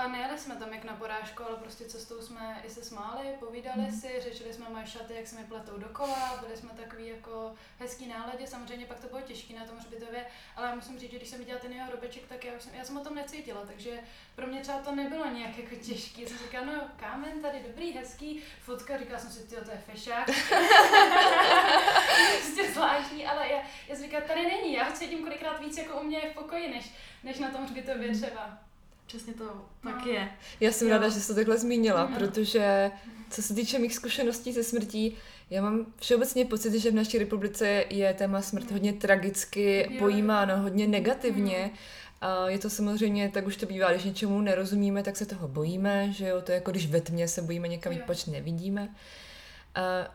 [0.02, 3.82] a nejeli jsme tam jak na porážku, ale prostě cestou jsme i se smáli, povídali
[3.82, 3.92] mm.
[3.92, 8.08] si, řešili jsme moje šaty, jak se mi pletou dokola, byli jsme takový jako hezký
[8.08, 10.26] náladě, samozřejmě pak to bylo těžké na tom hřbitově,
[10.56, 12.84] ale já musím říct, že když jsem viděla ten jeho robeček, tak já, jsem, já
[12.84, 14.00] jsem o tom necítila, takže
[14.36, 16.28] pro mě třeba to nebylo nějak jako těžké.
[16.28, 20.26] Jsem říkala, no kámen tady dobrý, hezký, fotka, říkala jsem si, to je fešák.
[22.42, 26.00] prostě zvláštní, ale já, já jsem říkala, tady není, já ho cítím kolikrát víc jako
[26.00, 26.92] u mě v pokoji, než,
[27.24, 28.71] než na tom hřbitově třeba.
[29.12, 29.46] Přesně to
[29.84, 30.12] tak no.
[30.12, 30.30] je.
[30.60, 30.94] Já jsem jo.
[30.94, 32.18] ráda, že jsi to takhle zmínila, no.
[32.18, 32.92] protože
[33.30, 35.18] co se týče mých zkušeností se smrtí,
[35.50, 38.72] já mám všeobecně pocit, že v naší republice je téma smrt mm.
[38.72, 40.00] hodně tragicky jo.
[40.00, 41.58] pojímáno, hodně negativně.
[41.64, 41.78] Mm.
[42.22, 46.12] A je to samozřejmě, tak už to bývá, když něčemu nerozumíme, tak se toho bojíme,
[46.12, 48.96] že jo, to je jako když ve tmě se bojíme někam jít, pač nevidíme.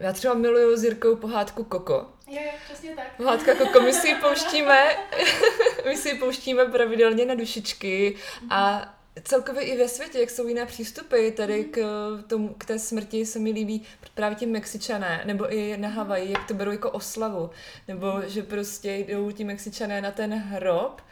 [0.00, 2.06] Já třeba miluju s Jirkou pohádku Koko.
[2.26, 3.16] Jo, jo, přesně tak.
[3.16, 4.96] Pohádka Koko, my si ji pouštíme,
[5.86, 8.16] my si ji pouštíme pravidelně na dušičky
[8.50, 8.92] a
[9.22, 11.80] celkově i ve světě, jak jsou jiné přístupy tady k,
[12.26, 13.82] tomu, k té smrti se mi líbí
[14.14, 17.50] právě ti Mexičané, nebo i na Havaji, jak to berou jako oslavu,
[17.88, 21.02] nebo že prostě jdou ti Mexičané na ten hrob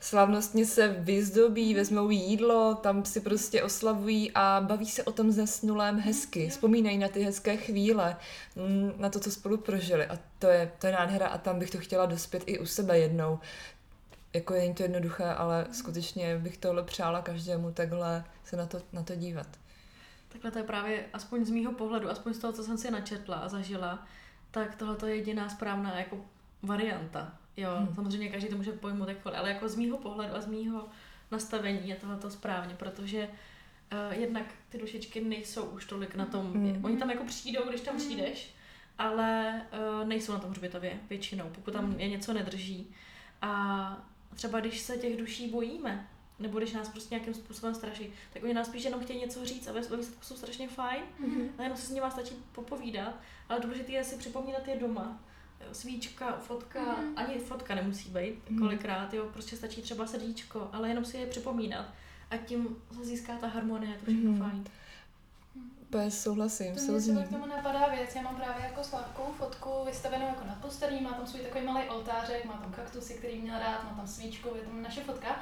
[0.00, 6.00] slavnostně se vyzdobí, vezmou jídlo, tam si prostě oslavují a baví se o tom zesnulém
[6.00, 6.48] hezky.
[6.48, 8.16] Vzpomínají na ty hezké chvíle,
[8.56, 10.06] mm, na to, co spolu prožili.
[10.06, 12.98] A to je, to je nádhera a tam bych to chtěla dospět i u sebe
[12.98, 13.38] jednou.
[14.34, 19.02] Jako je to jednoduché, ale skutečně bych tohle přála každému takhle se na to, na
[19.02, 19.46] to dívat.
[20.28, 23.36] Takhle to je právě, aspoň z mýho pohledu, aspoň z toho, co jsem si načetla
[23.36, 24.06] a zažila,
[24.50, 26.24] tak tohle je jediná správná jako
[26.62, 27.94] varianta Jo, hmm.
[27.94, 30.88] samozřejmě každý to může pojmout jakkoliv, ale jako z mýho pohledu a z mýho
[31.30, 36.84] nastavení je tohle správně, protože uh, jednak ty dušičky nejsou už tolik na tom, hmm.
[36.84, 38.04] oni tam jako přijdou, když tam hmm.
[38.04, 38.54] přijdeš,
[38.98, 39.62] ale
[40.00, 42.00] uh, nejsou na tom hřbitově většinou, pokud tam hmm.
[42.00, 42.94] je něco nedrží.
[43.42, 48.42] A třeba když se těch duší bojíme, nebo když nás prostě nějakým způsobem straší, tak
[48.42, 51.48] oni nás spíš jenom chtějí něco říct a ve výsledku jsou strašně fajn, mm-hmm.
[51.58, 53.14] a jenom se s nimi stačí popovídat,
[53.48, 55.20] ale důležité je si připomínat je doma
[55.72, 57.12] svíčka, fotka, mm.
[57.16, 58.58] ani fotka nemusí být mm.
[58.58, 61.86] kolikrát, jo, prostě stačí třeba srdíčko, ale jenom si je připomínat
[62.30, 64.38] a tím se získá ta harmonie, to všechno mm.
[64.38, 64.64] fajn.
[65.80, 70.26] Úplně souhlasím, to mě k tomu napadá věc, já mám právě jako slavkou fotku vystavenou
[70.26, 73.84] jako nad postelí, má tam svůj takový malý oltářek, má tam kaktusy, který měl rád,
[73.84, 75.40] má tam svíčku, je tam naše fotka.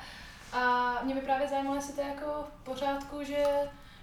[0.52, 3.44] A mě by právě zajímalo, jestli to je jako v pořádku, že,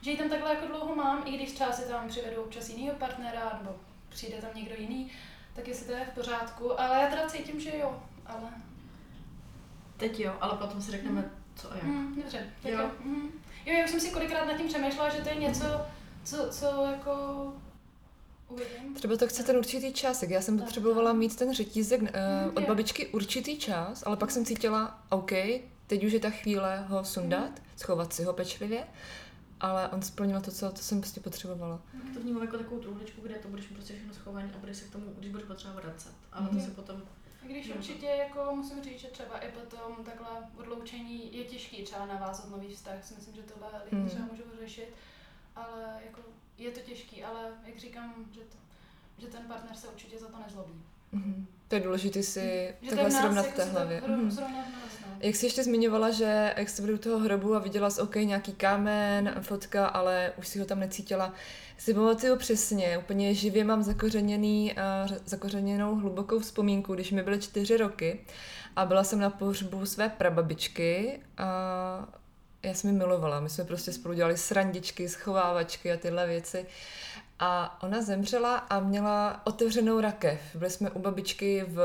[0.01, 2.95] že ji tam takhle jako dlouho mám, i když třeba si tam přivedu občas jinýho
[2.95, 3.76] partnera, nebo
[4.09, 5.11] přijde tam někdo jiný,
[5.56, 8.49] tak jestli to je v pořádku, ale já teda cítím, že jo, ale...
[9.97, 11.30] Teď jo, ale potom si řekneme, mm.
[11.56, 11.84] co a jak.
[11.84, 12.80] Mm, dobře, tak jo.
[12.80, 12.91] Jo.
[13.03, 13.30] Mm.
[13.66, 15.66] jo, já už jsem si kolikrát nad tím přemýšlela, že to je něco,
[16.24, 17.14] co, co jako
[18.49, 18.93] Uvidím.
[18.93, 22.08] Třeba to chce ten určitý čas, jak já jsem potřebovala mít ten řetízek uh,
[22.53, 25.32] od babičky určitý čas, ale pak jsem cítila, OK,
[25.88, 27.66] teď už je ta chvíle ho sundat, mm.
[27.78, 28.84] schovat si ho pečlivě
[29.60, 31.82] ale on splnil to, co to jsem prostě potřebovala.
[32.14, 34.91] To vnímám jako takovou truhličku, kde to budeš prostě všechno schovaný a budeš se k
[34.91, 36.14] tomu, když budeš potřebovat vracet.
[36.32, 36.47] Ale mm.
[36.47, 36.66] to mhm.
[36.66, 37.01] se potom
[37.41, 42.49] Když určitě jako musím říct, že třeba i potom takhle odloučení je těžký třeba navázat
[42.49, 43.03] nový vztah.
[43.03, 44.10] Si myslím, že tohle lidi hmm.
[44.10, 44.88] třeba můžou řešit,
[45.56, 46.22] ale jako
[46.58, 48.58] je to těžký, ale jak říkám, že, to,
[49.18, 50.84] že ten partner se určitě za to nezlobí.
[51.16, 51.45] Mm-hmm.
[51.68, 52.89] To je důležité si mm.
[52.89, 54.01] takhle srovnat jako v té hlavě.
[54.07, 54.38] Mm.
[55.20, 58.53] Jak jsi ještě zmiňovala, že jak byli u toho hrobu a viděla jsi OK, nějaký
[58.53, 61.34] kámen, fotka, ale už si ho tam necítila.
[61.78, 64.74] Si pamatuju přesně, úplně živě mám zakořeněný,
[65.07, 68.20] uh, zakořeněnou hlubokou vzpomínku, když mi byly čtyři roky
[68.76, 71.47] a byla jsem na pohřbu své prababičky a
[72.63, 73.39] já jsem mi milovala.
[73.39, 76.66] My jsme prostě spolu dělali srandičky, schovávačky a tyhle věci.
[77.39, 80.39] A ona zemřela a měla otevřenou rakev.
[80.55, 81.77] Byli jsme u babičky v,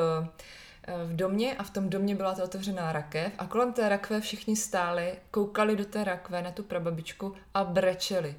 [1.05, 4.57] v domě a v tom domě byla ta otevřená rakev a kolem té rakve všichni
[4.57, 8.37] stáli, koukali do té rakve na tu prababičku a brečeli.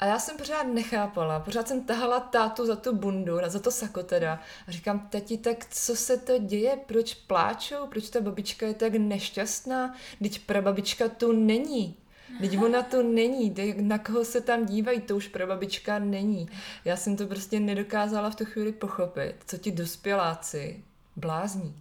[0.00, 4.02] A já jsem pořád nechápala, pořád jsem tahala tátu za tu bundu, za to sako
[4.02, 4.40] teda.
[4.68, 8.92] A říkám, tati, tak co se to děje, proč pláčou, proč ta babička je tak
[8.92, 11.96] nešťastná, teď prababička tu není.
[12.40, 16.48] Teď ona to není, na koho se tam dívají, to už prababička není.
[16.84, 20.82] Já jsem to prostě nedokázala v tu chvíli pochopit, co ti dospěláci
[21.16, 21.74] blázní.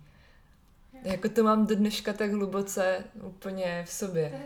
[1.03, 4.41] Jako to mám do dneška tak hluboce úplně v sobě.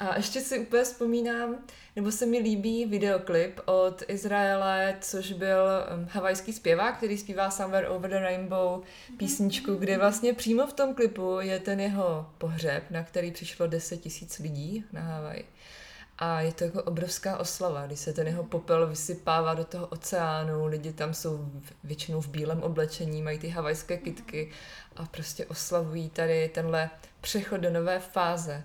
[0.00, 1.56] A ještě si úplně vzpomínám,
[1.96, 5.58] nebo se mi líbí videoklip od Izraele, což byl
[5.96, 8.82] um, havajský zpěvák, který zpívá Somewhere Over the Rainbow
[9.16, 13.96] písničku, kde vlastně přímo v tom klipu je ten jeho pohřeb, na který přišlo 10
[13.96, 15.42] tisíc lidí na Havaj.
[16.18, 20.66] A je to jako obrovská oslava, když se ten jeho popel vysypává do toho oceánu,
[20.66, 21.50] lidi tam jsou
[21.84, 24.50] většinou v bílém oblečení, mají ty havajské kitky
[24.96, 26.90] a prostě oslavují tady tenhle
[27.20, 28.64] přechod do nové fáze.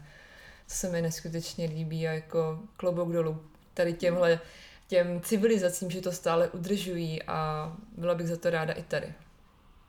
[0.68, 3.42] To se mi neskutečně líbí a jako klobouk dolů
[3.74, 4.40] tady těmhle
[4.88, 9.14] těm civilizacím, že to stále udržují a byla bych za to ráda i tady.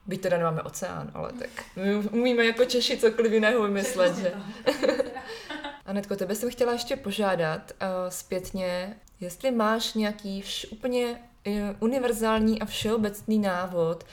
[0.07, 4.33] Byť teda nemáme oceán, ale tak my umíme jako Češi cokoliv jiného vymyslet, že?
[5.87, 12.61] Anetko, tebe jsem chtěla ještě požádat uh, zpětně, jestli máš nějaký vš- úplně uh, univerzální
[12.61, 14.07] a všeobecný návod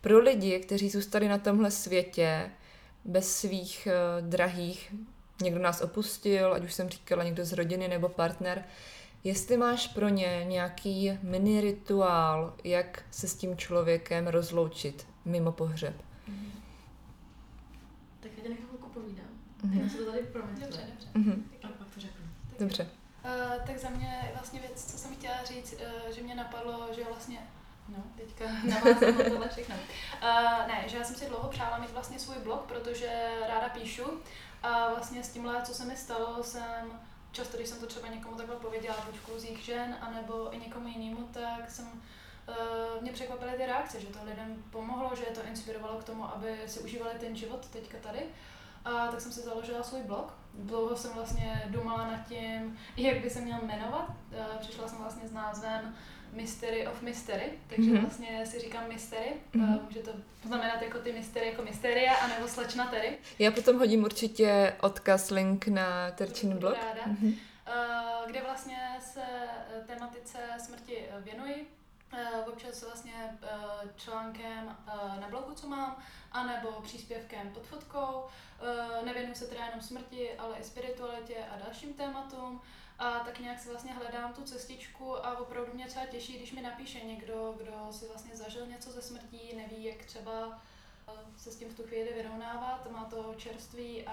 [0.00, 2.50] pro lidi, kteří zůstali na tomhle světě
[3.04, 4.94] bez svých uh, drahých
[5.42, 8.64] někdo nás opustil, ať už jsem říkala někdo z rodiny nebo partner,
[9.24, 15.94] jestli máš pro ně nějaký mini rituál, jak se s tím člověkem rozloučit mimo pohřeb.
[16.28, 16.50] Mm-hmm.
[18.20, 19.26] Tak já tě nechám chvilku povídám.
[19.64, 19.82] Mm-hmm.
[19.82, 20.70] Já se to tady promyslet.
[20.70, 21.08] Dobře, dobře.
[21.14, 21.42] Mm-hmm.
[21.62, 22.26] A pak to řeknu.
[22.50, 22.86] Tak dobře.
[23.24, 27.04] Uh, tak za mě vlastně věc, co jsem chtěla říct, uh, že mě napadlo, že
[27.04, 27.38] vlastně
[27.88, 29.74] No, teďka navázám na tohle všechno.
[29.74, 33.08] Uh, ne, že já jsem si dlouho přála mít vlastně svůj blog, protože
[33.48, 34.02] ráda píšu
[34.62, 37.00] a vlastně s tímhle, co se mi stalo, jsem
[37.32, 40.88] často, když jsem to třeba někomu takhle pověděla, buď v kluzích žen, anebo i někomu
[40.88, 45.46] jinému, tak jsem uh, mě překvapily ty reakce, že to lidem pomohlo, že je to
[45.46, 48.20] inspirovalo k tomu, aby si užívali ten život teďka tady.
[48.84, 50.34] A tak jsem si založila svůj blog.
[50.54, 54.08] Dlouho jsem vlastně dumala nad tím, jak by se měl jmenovat.
[54.08, 55.96] Uh, přišla jsem vlastně s názvem
[56.32, 58.00] Mystery of Mystery, takže mm-hmm.
[58.00, 59.32] vlastně si říkám Mystery.
[59.54, 59.84] Mm-hmm.
[59.84, 60.10] Může to
[60.46, 63.18] znamenat jako ty mystery, jako mysteria, anebo slečna Terry.
[63.38, 66.74] Já potom hodím určitě odkaz, link na Terčin blog.
[66.74, 67.12] Ráda.
[67.12, 67.34] Mm-hmm.
[68.26, 71.68] Kde vlastně se eh, tematice smrti eh, věnuji.
[72.46, 73.12] Občas vlastně
[73.96, 74.76] článkem
[75.20, 75.96] na blogu, co mám,
[76.32, 78.24] anebo příspěvkem pod fotkou.
[79.04, 82.60] Nevěnuji se teda jenom smrti, ale i spiritualitě a dalším tématům.
[82.98, 86.62] A tak nějak si vlastně hledám tu cestičku a opravdu mě třeba těší, když mi
[86.62, 90.60] napíše někdo, kdo si vlastně zažil něco ze smrtí, neví, jak třeba
[91.08, 94.12] eh, se s tím v tu chvíli vyrovnávat, má to čerství a,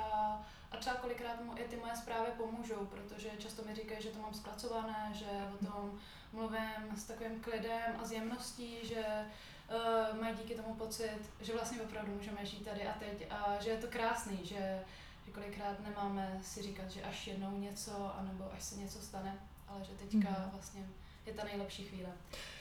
[0.71, 4.19] a třeba kolikrát mu i ty moje zprávy pomůžou, protože často mi říkají, že to
[4.19, 5.99] mám zpracované, že o tom
[6.33, 12.11] mluvím s takovým klidem a zjemností, že uh, mají díky tomu pocit, že vlastně opravdu
[12.11, 14.85] můžeme žít tady a teď a že je to krásný, že
[15.25, 19.79] že kolikrát nemáme si říkat, že až jednou něco, anebo až se něco stane, ale
[19.85, 20.49] že teďka mm.
[20.51, 20.85] vlastně
[21.25, 22.09] je ta nejlepší chvíle.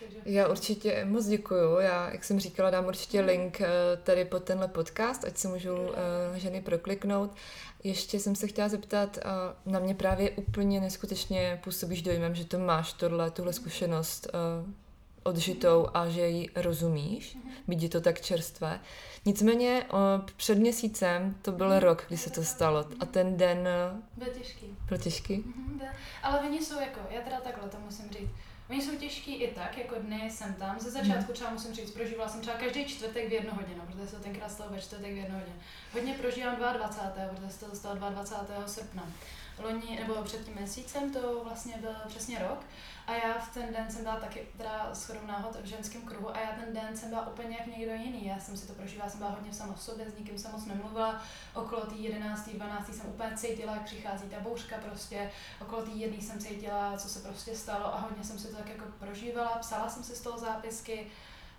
[0.00, 0.18] Takže...
[0.24, 1.78] Já určitě moc děkuju.
[1.78, 3.26] Já, jak jsem říkala, dám určitě mm.
[3.26, 3.68] link eh,
[4.02, 5.92] tady pod tenhle podcast, ať si můžou uh,
[6.34, 7.30] ženy prokliknout.
[7.84, 9.18] Ještě jsem se chtěla zeptat,
[9.64, 14.74] uh, na mě právě úplně neskutečně působíš dojmem, že to máš tohle, tuhle zkušenost uh,
[15.24, 17.52] odžitou a že ji rozumíš, mm-hmm.
[17.68, 18.80] byť je to tak čerstvé.
[19.24, 19.86] Nicméně
[20.36, 21.78] před měsícem to byl mm-hmm.
[21.78, 23.68] rok, kdy se to stalo a ten den...
[24.16, 24.66] Byl těžký.
[24.88, 25.44] Byl těžký?
[25.78, 25.88] Byl.
[26.22, 28.30] Ale oni jsou jako, já teda takhle to musím říct,
[28.70, 30.80] Oni jsou těžký i tak, jako dny jsem tam.
[30.80, 34.16] Ze začátku třeba musím říct, prožívala jsem třeba každý čtvrtek v jednu hodinu, protože se
[34.16, 35.56] tenkrát stalo ve čtvrtek v jednu hodinu.
[35.92, 37.28] Hodně prožívám 22.
[37.28, 38.66] protože se to stalo 22.
[38.66, 39.12] srpna.
[39.62, 42.58] loni, nebo před tím měsícem, to vlastně byl přesně rok.
[43.06, 46.40] A já v ten den jsem byla taky teda shodou náhod v ženském kruhu a
[46.40, 48.26] já ten den jsem byla úplně jak někdo jiný.
[48.26, 50.64] Já jsem si to prožívala, jsem byla hodně sama v sobě, s nikým jsem moc
[50.64, 51.22] nemluvila.
[51.54, 52.48] Okolo té 11.
[52.48, 52.94] 12.
[52.94, 55.30] jsem úplně cítila, jak přichází ta bouřka prostě.
[55.60, 58.68] Okolo té jedné jsem cítila, co se prostě stalo a hodně jsem si to tak
[58.68, 59.58] jako prožívala.
[59.60, 61.06] Psala jsem si z toho zápisky.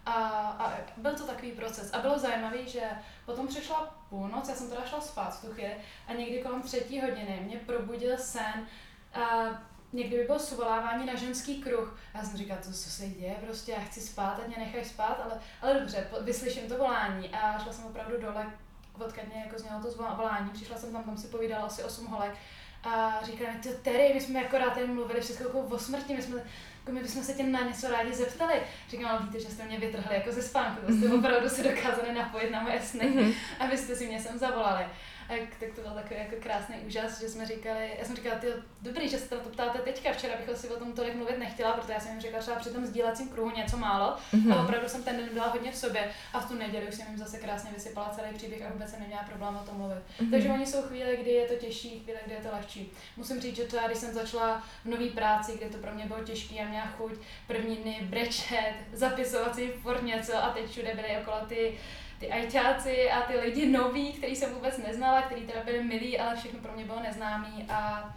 [0.06, 0.14] A,
[0.60, 1.94] a byl to takový proces.
[1.94, 2.90] A bylo zajímavé, že
[3.26, 5.76] potom přišla půlnoc, já jsem teda šla spát v tu chvíli
[6.08, 8.68] a někdy kolem třetí hodiny mě probudil sen,
[9.16, 9.50] a
[9.96, 12.00] někdy by bylo suvolávání na ženský kruh.
[12.14, 14.86] A já jsem říkala, co, co se děje, prostě já chci spát, ať mě nechají
[14.86, 18.52] spát, ale, ale dobře, vyslyším to volání a šla jsem opravdu dole,
[19.00, 22.36] odkud mě jako znělo to volání, přišla jsem tam, tam si povídala asi 8 holek
[22.84, 26.44] a říkali mi, Terry, my jsme jako rád mluvili všechno o smrti, my jsme
[26.86, 28.54] jako my bychom se tě na něco rádi zeptali.
[28.90, 32.14] Říkám, ale víte, že jste mě vytrhli jako ze spánku, to jste opravdu se dokázali
[32.14, 33.34] napojit na moje sny, mm-hmm.
[33.60, 34.86] abyste si mě sem zavolali.
[35.30, 38.48] A tak to byl takový jako krásný úžas, že jsme říkali, já jsem říkala, ty
[38.82, 41.94] dobrý, že se to ptáte teďka, včera bych si o tom tolik mluvit nechtěla, protože
[41.94, 44.54] já jsem jim říkala třeba při tom sdílacím kruhu něco málo mm-hmm.
[44.54, 47.08] a opravdu jsem ten den byla hodně v sobě a v tu neděli už jsem
[47.08, 49.98] jim zase krásně vysypala celý příběh a vůbec jsem neměla problém o tom mluvit.
[49.98, 50.32] Mm-hmm.
[50.32, 52.92] Takže oni jsou chvíle, kdy je to těžší, chvíle, kdy je to lehčí.
[53.18, 56.24] Musím říct, že třeba když jsem začala v nové práci, kde to pro mě bylo
[56.24, 57.14] těžké a měla chuť
[57.48, 61.78] první dny brečet, zapisovat si furt něco a teď všude byly okolo ty
[62.20, 66.36] ty ajťáci a ty lidi noví, který jsem vůbec neznala, který teda byli milí, ale
[66.36, 68.16] všechno pro mě bylo neznámý a,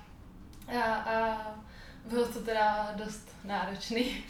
[0.69, 1.39] a, a
[2.05, 4.25] bylo to teda dost náročný.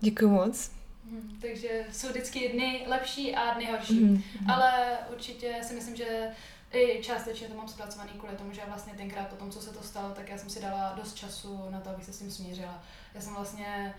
[0.00, 0.70] Děkuji moc.
[1.04, 4.00] Hmm, takže jsou vždycky dny lepší a dny horší.
[4.00, 6.30] Mm, hmm Ale určitě si myslím, že
[6.72, 9.82] i částečně to mám zpracovaný kvůli tomu, že vlastně tenkrát po tom, co se to
[9.82, 12.82] stalo, tak já jsem si dala dost času na to, abych se s tím smířila.
[13.14, 13.94] Já jsem vlastně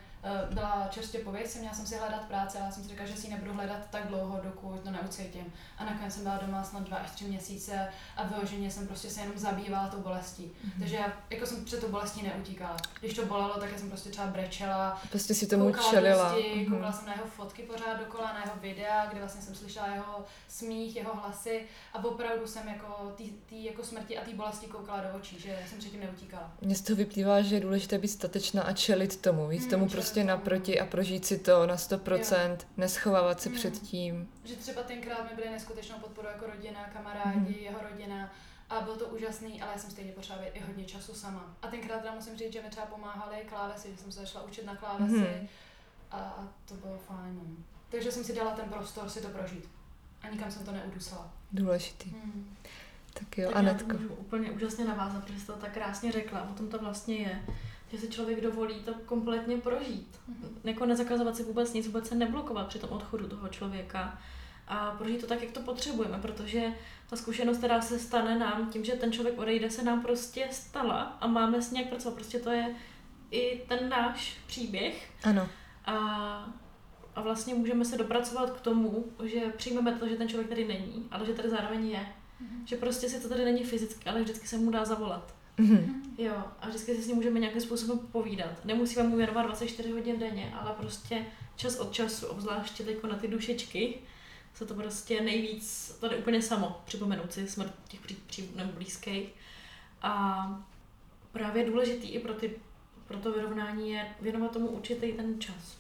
[0.53, 3.27] byla čerstvě po věci, měla jsem si hledat práci, ale jsem si říkala, že si
[3.27, 5.53] ji nebudu hledat tak dlouho, dokud to neucítím.
[5.77, 9.21] A nakonec jsem byla doma snad dva až tři měsíce a vyloženě jsem prostě se
[9.21, 10.43] jenom zabývala tou bolestí.
[10.43, 10.79] Mm-hmm.
[10.79, 12.77] Takže já jako jsem před tou bolestí neutíkala.
[12.99, 15.01] Když to bolelo, tak já jsem prostě třeba brečela.
[15.09, 16.35] Prostě si tomu čelila.
[16.35, 16.69] mm-hmm.
[16.69, 20.25] Koukala jsem na jeho fotky pořád dokola, na jeho videa, kde vlastně jsem slyšela jeho
[20.47, 21.61] smích, jeho hlasy
[21.93, 25.77] a opravdu jsem jako tý, jako smrti a té bolesti koukala do očí, že jsem
[25.79, 26.51] předtím neutíkala.
[26.61, 29.89] Mně z toho vyplývá, že je důležité být statečná a čelit tomu, víc mm, tomu
[29.89, 32.57] prostě prostě naproti a prožít si to na 100%, jo.
[32.77, 33.55] neschovávat se mm.
[33.55, 34.29] před tím.
[34.43, 37.63] Že třeba tenkrát mi byly neskutečnou podporu jako rodina, kamarádi, mm.
[37.63, 38.31] jeho rodina
[38.69, 41.55] a bylo to úžasný, ale já jsem stejně potřebovala i hodně času sama.
[41.61, 44.65] A tenkrát teda musím říct, že mi třeba pomáhali klávesy, že jsem se začala učit
[44.65, 45.47] na klávesy mm.
[46.11, 47.35] a to bylo fajn.
[47.35, 47.63] No.
[47.89, 49.69] Takže jsem si dala ten prostor si to prožít.
[50.21, 51.33] A nikam jsem to neudusala.
[51.51, 52.09] Důležitý.
[52.09, 52.55] Mm.
[53.13, 53.93] Tak jo, tak Anetko.
[53.93, 56.49] Já můžu úplně úžasně navázat, protože jste to tak krásně řekla.
[56.49, 57.41] O tom to vlastně je
[57.91, 60.19] že si člověk dovolí to kompletně prožít.
[60.29, 60.49] Mm-hmm.
[60.63, 64.19] Jako nezakazovat si vůbec nic, vůbec se neblokovat při tom odchodu toho člověka
[64.67, 66.73] a prožít to tak, jak to potřebujeme, protože
[67.09, 71.17] ta zkušenost, která se stane nám tím, že ten člověk odejde, se nám prostě stala
[71.21, 72.15] a máme s nějak pracovat.
[72.15, 72.75] Prostě to je
[73.31, 75.09] i ten náš příběh.
[75.23, 75.49] Ano.
[75.85, 75.95] A,
[77.15, 81.07] a vlastně můžeme se dopracovat k tomu, že přijmeme to, že ten člověk tady není,
[81.11, 81.99] ale že tady zároveň je.
[81.99, 82.65] Mm-hmm.
[82.65, 85.35] Že prostě si to tady není fyzicky, ale vždycky se mu dá zavolat.
[85.59, 85.93] Mm-hmm.
[86.17, 88.65] Jo, a vždycky si s ním můžeme nějakým způsobem povídat.
[88.65, 93.27] Nemusíme mu věnovat 24 hodin denně, ale prostě čas od času, obzvláště teď na ty
[93.27, 93.95] dušičky,
[94.53, 98.71] se to prostě nejvíc, to jde úplně samo, připomenout si smrt těch pří, pří, nebo
[98.71, 99.29] blízkých.
[100.01, 100.63] A
[101.31, 102.55] právě důležitý i pro, ty,
[103.07, 105.77] pro to vyrovnání je věnovat tomu určitý ten čas.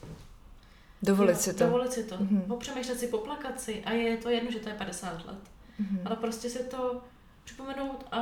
[1.01, 1.63] Dovolit jo, si to.
[1.63, 2.15] Dovolit si to.
[2.15, 2.41] Mm-hmm.
[2.41, 5.39] Popřemýšlet si, poplakat si a je to jedno, že to je 50 let.
[5.81, 6.01] Mm-hmm.
[6.05, 7.03] Ale prostě si to
[7.43, 8.19] připomenout a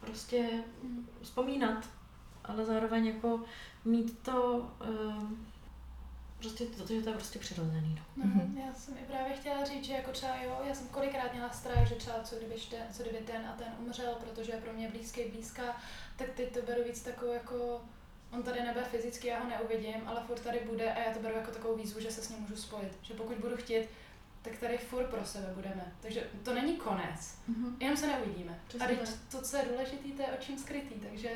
[0.00, 0.48] prostě
[1.22, 1.88] vzpomínat,
[2.44, 3.40] ale zároveň jako
[3.84, 5.30] mít to, uh,
[6.38, 8.00] prostě to, že to je prostě přirozený.
[8.16, 8.24] No.
[8.24, 8.66] No, mm-hmm.
[8.66, 11.88] Já jsem i právě chtěla říct, že jako třeba jo, já jsem kolikrát měla strach,
[11.88, 14.88] že třeba co kdyby, ten, co kdyby ten a ten umřel, protože je pro mě
[14.88, 15.76] blízký, blízká,
[16.16, 17.80] tak teď to beru víc takovou jako
[18.32, 21.36] on tady nebude fyzicky, já ho neuvidím, ale furt tady bude a já to beru
[21.36, 22.98] jako takovou výzvu, že se s ním můžu spojit.
[23.02, 23.88] Že pokud budu chtít,
[24.42, 25.92] tak tady furt pro sebe budeme.
[26.00, 27.20] Takže to není konec,
[27.50, 27.74] mm-hmm.
[27.80, 28.60] jenom se neuvidíme.
[28.68, 31.30] Přesně a teď to, co je důležité, to je očím skrytý, takže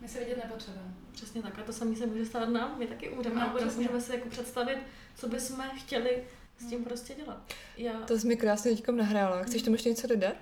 [0.00, 0.94] my se vidět nepotřebujeme.
[1.12, 3.72] Přesně tak a to samé se může stát nám, my taky umřeme no, a budeme,
[3.72, 4.78] můžeme si jako představit,
[5.14, 6.24] co bychom chtěli
[6.58, 6.84] s tím mm.
[6.84, 7.54] prostě dělat.
[7.76, 8.00] Já...
[8.00, 9.42] To jsi mi krásně teďkom nahrála.
[9.42, 10.36] Chceš tomu ještě něco dodat?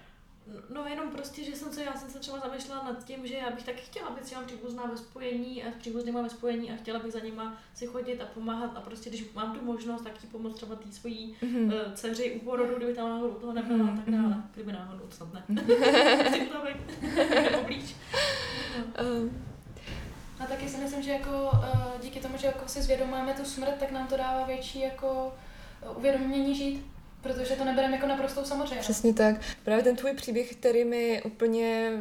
[0.75, 3.51] No jenom prostě, že jsem se, já jsem se třeba zamýšlela nad tím, že já
[3.51, 6.77] bych taky chtěla být s těma příbuzná ve spojení a s příbuznýma ve spojení a
[6.77, 10.25] chtěla bych za nima si chodit a pomáhat a prostě když mám tu možnost, tak
[10.25, 11.65] jí pomoct třeba té svojí mm-hmm.
[11.65, 13.93] uh, dceři u porodu, kdyby tam náhodou toho nebyla mm-hmm.
[13.93, 14.43] a tak dále.
[14.55, 15.45] Kdyby náhodou, snad ne.
[16.29, 16.41] Chci
[17.53, 17.97] to být
[19.23, 19.47] um.
[20.41, 23.75] A taky si myslím, že jako uh, díky tomu, že jako si zvědomujeme tu smrt,
[23.81, 25.35] tak nám to dává větší jako
[25.97, 26.87] uvědomění žít
[27.23, 28.85] Protože to nebereme jako naprostou samozřejmost.
[28.85, 29.37] Přesně tak.
[29.65, 31.93] Právě ten tvůj příběh, který mi úplně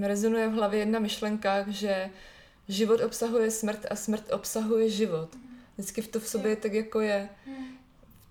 [0.00, 2.10] rezonuje v hlavě jedna myšlenka, že
[2.68, 5.28] život obsahuje smrt a smrt obsahuje život.
[5.74, 7.28] Vždycky v to v sobě tak jako je.
[7.46, 7.57] V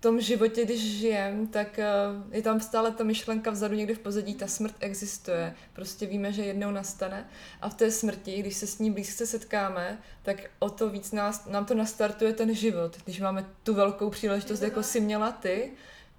[0.00, 1.86] tom životě, když žijem, tak eh,
[2.30, 5.54] je tam stále ta myšlenka vzadu někde v pozadí, ta smrt existuje.
[5.72, 7.28] Prostě víme, že jednou nastane.
[7.60, 11.46] A v té smrti, když se s ní blízce setkáme, tak o to víc nás,
[11.46, 12.96] nám to nastartuje ten život.
[13.04, 15.72] Když máme tu velkou příležitost, jako si měla ty,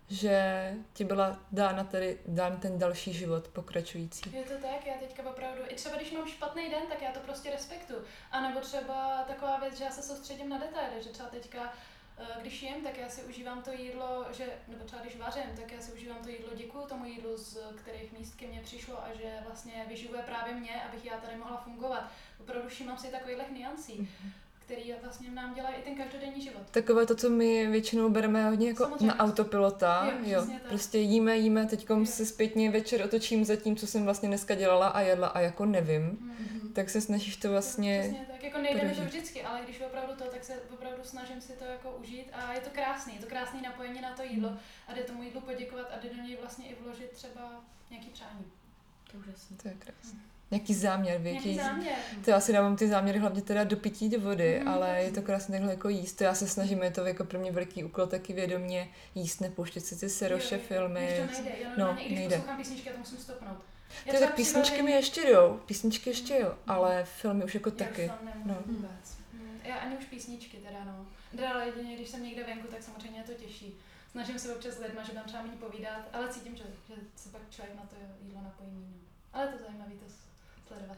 [0.09, 4.21] že ti byla dána tedy, dán ten další život pokračující.
[4.33, 7.19] Je to tak, já teďka opravdu, i třeba když mám špatný den, tak já to
[7.19, 7.99] prostě respektuju.
[8.31, 11.73] A nebo třeba taková věc, že já se soustředím na detaily, že třeba teďka
[12.41, 15.81] když jem, tak já si užívám to jídlo, že, nebo třeba když vařím, tak já
[15.81, 19.37] si užívám to jídlo, děkuju tomu jídlu, z kterých míst ke mně přišlo a že
[19.45, 22.11] vlastně vyživuje právě mě, abych já tady mohla fungovat.
[22.39, 24.09] Opravdu všímám si takových niancí.
[24.69, 26.61] Který vlastně nám dělá i ten každodenní život.
[26.71, 29.07] Takové to, co my většinou bereme hodně jako Samozřejmě.
[29.07, 30.11] na autopilota.
[30.23, 30.59] Jo, jo.
[30.67, 34.87] Prostě jíme, jíme, teď se zpětně večer otočím za tím, co jsem vlastně dneska dělala
[34.87, 36.73] a jedla a jako nevím, mm-hmm.
[36.73, 37.99] tak se snažíš to vlastně...
[37.99, 41.41] Přesně tak, jako nejde mi to vždycky, ale když opravdu to, tak se opravdu snažím
[41.41, 44.49] si to jako užít a je to krásný, je to krásný napojení na to jídlo
[44.49, 44.57] mm.
[44.87, 48.45] a jde tomu jídlu poděkovat a jde do něj vlastně i vložit třeba nějaký přání.
[49.11, 49.57] To je.
[49.61, 50.19] To je krásné.
[50.19, 51.55] Mm nějaký záměr, větší.
[51.55, 51.95] Záměr.
[52.25, 55.11] To já si dávám ty záměry hlavně teda do pití do vody, mm, ale je
[55.11, 56.13] to krásně takhle jako jíst.
[56.13, 59.85] To já se snažím, je to jako pro mě velký úkol taky vědomě jíst, nepouštět
[59.85, 61.17] si ty seroše jo, filmy.
[61.17, 62.35] Jo, to nejde, já no, když nejde.
[62.35, 63.57] poslouchám písničky, já to musím stopnout.
[64.05, 67.75] Já to tak písničky mi ještě jdou, písničky ještě jo, ale filmy už jako já
[67.75, 68.11] taky.
[68.45, 68.57] no.
[68.65, 69.17] vůbec.
[69.33, 71.05] Mm, já ani už písničky teda no.
[71.31, 73.75] Teda ale jedině, když jsem někde venku, tak samozřejmě to těší.
[74.11, 77.29] Snažím se občas s lidma, že budem třeba méně povídat, ale cítím, že, že se
[77.29, 78.69] pak člověk na to jídlo napojí.
[78.71, 78.97] No.
[79.33, 80.05] Ale to zajímavý, to
[80.69, 80.97] sledovat.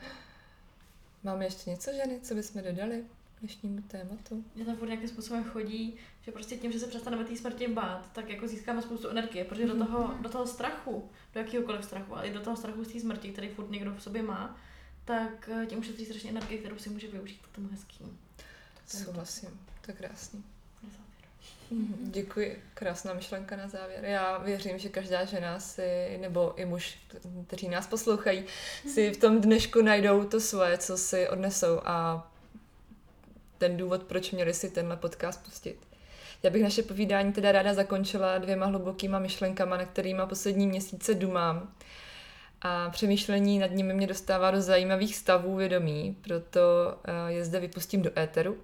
[1.24, 3.06] Máme ještě něco, ženy, co bychom dodali
[3.36, 4.46] k dnešnímu tématu?
[4.56, 8.12] Mě tam furt nějakým způsobem chodí, že prostě tím, že se přestaneme té smrti bát,
[8.14, 12.28] tak jako získáme spoustu energie, protože do toho, do toho strachu, do jakýhokoliv strachu, ale
[12.28, 14.58] i do toho strachu z té smrti, který furt někdo v sobě má,
[15.06, 18.20] tak eh, tím ušetří strašně energie, kterou si může využít k tomu hezkým.
[18.88, 20.44] Souhlasím, to je krásný.
[20.84, 20.92] Mhm,
[22.02, 24.06] děkuji, krásná myšlenka na závěr.
[24.06, 26.98] Já věřím, že každá žena si, nebo i muž,
[27.48, 28.44] kteří nás poslouchají,
[28.88, 32.28] si v tom dnešku najdou to svoje, co si odnesou a
[33.58, 35.78] ten důvod, proč měli si tenhle podcast pustit.
[36.44, 41.74] Já bych naše povídání teda ráda zakončila dvěma hlubokýma myšlenkama, na kterýma poslední měsíce dumám.
[42.62, 46.62] A přemýšlení nad nimi mě dostává do zajímavých stavů vědomí, proto
[47.04, 48.58] eh, je zde vypustím do éteru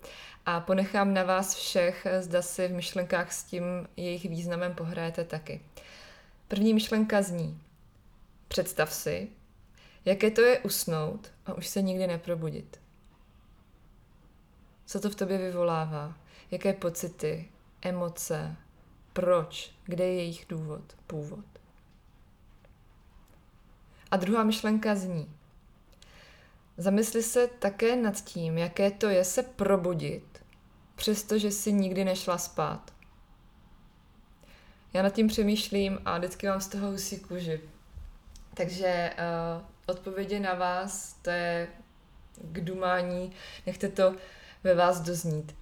[0.47, 3.63] a ponechám na vás všech, zda si v myšlenkách s tím
[3.97, 5.61] jejich významem pohrajete taky.
[6.47, 7.61] První myšlenka zní,
[8.47, 9.29] představ si,
[10.05, 12.79] jaké to je usnout a už se nikdy neprobudit.
[14.85, 16.17] Co to v tobě vyvolává?
[16.51, 17.49] Jaké pocity,
[17.81, 18.55] emoce,
[19.13, 21.45] proč, kde je jejich důvod, původ.
[24.11, 25.37] A druhá myšlenka zní,
[26.79, 30.36] Zamysli se také nad tím, jaké to je se probudit,
[30.97, 32.93] přestože si nikdy nešla spát.
[34.93, 37.61] Já nad tím přemýšlím a vždycky mám z toho husí kůži.
[38.53, 41.67] Takže uh, odpovědi na vás, to je
[42.41, 43.31] k dumání,
[43.65, 44.15] nechte to
[44.63, 45.55] ve vás doznít.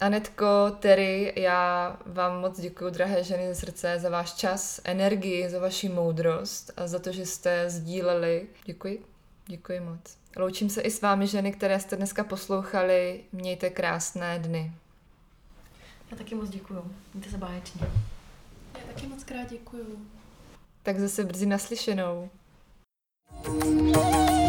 [0.00, 5.58] Anetko, Terry, já vám moc děkuji, drahé ženy ze srdce, za váš čas, energii, za
[5.58, 8.48] vaši moudrost a za to, že jste sdíleli.
[8.64, 9.04] Děkuji.
[9.46, 10.23] Děkuji moc.
[10.36, 13.20] Loučím se i s vámi, ženy, které jste dneska poslouchali.
[13.32, 14.72] Mějte krásné dny.
[16.10, 16.94] Já taky moc děkuju.
[17.14, 17.80] Mějte se báječně.
[18.74, 20.06] Já taky moc krát děkuju.
[20.82, 22.30] Tak zase brzy naslyšenou.
[23.44, 24.43] thank you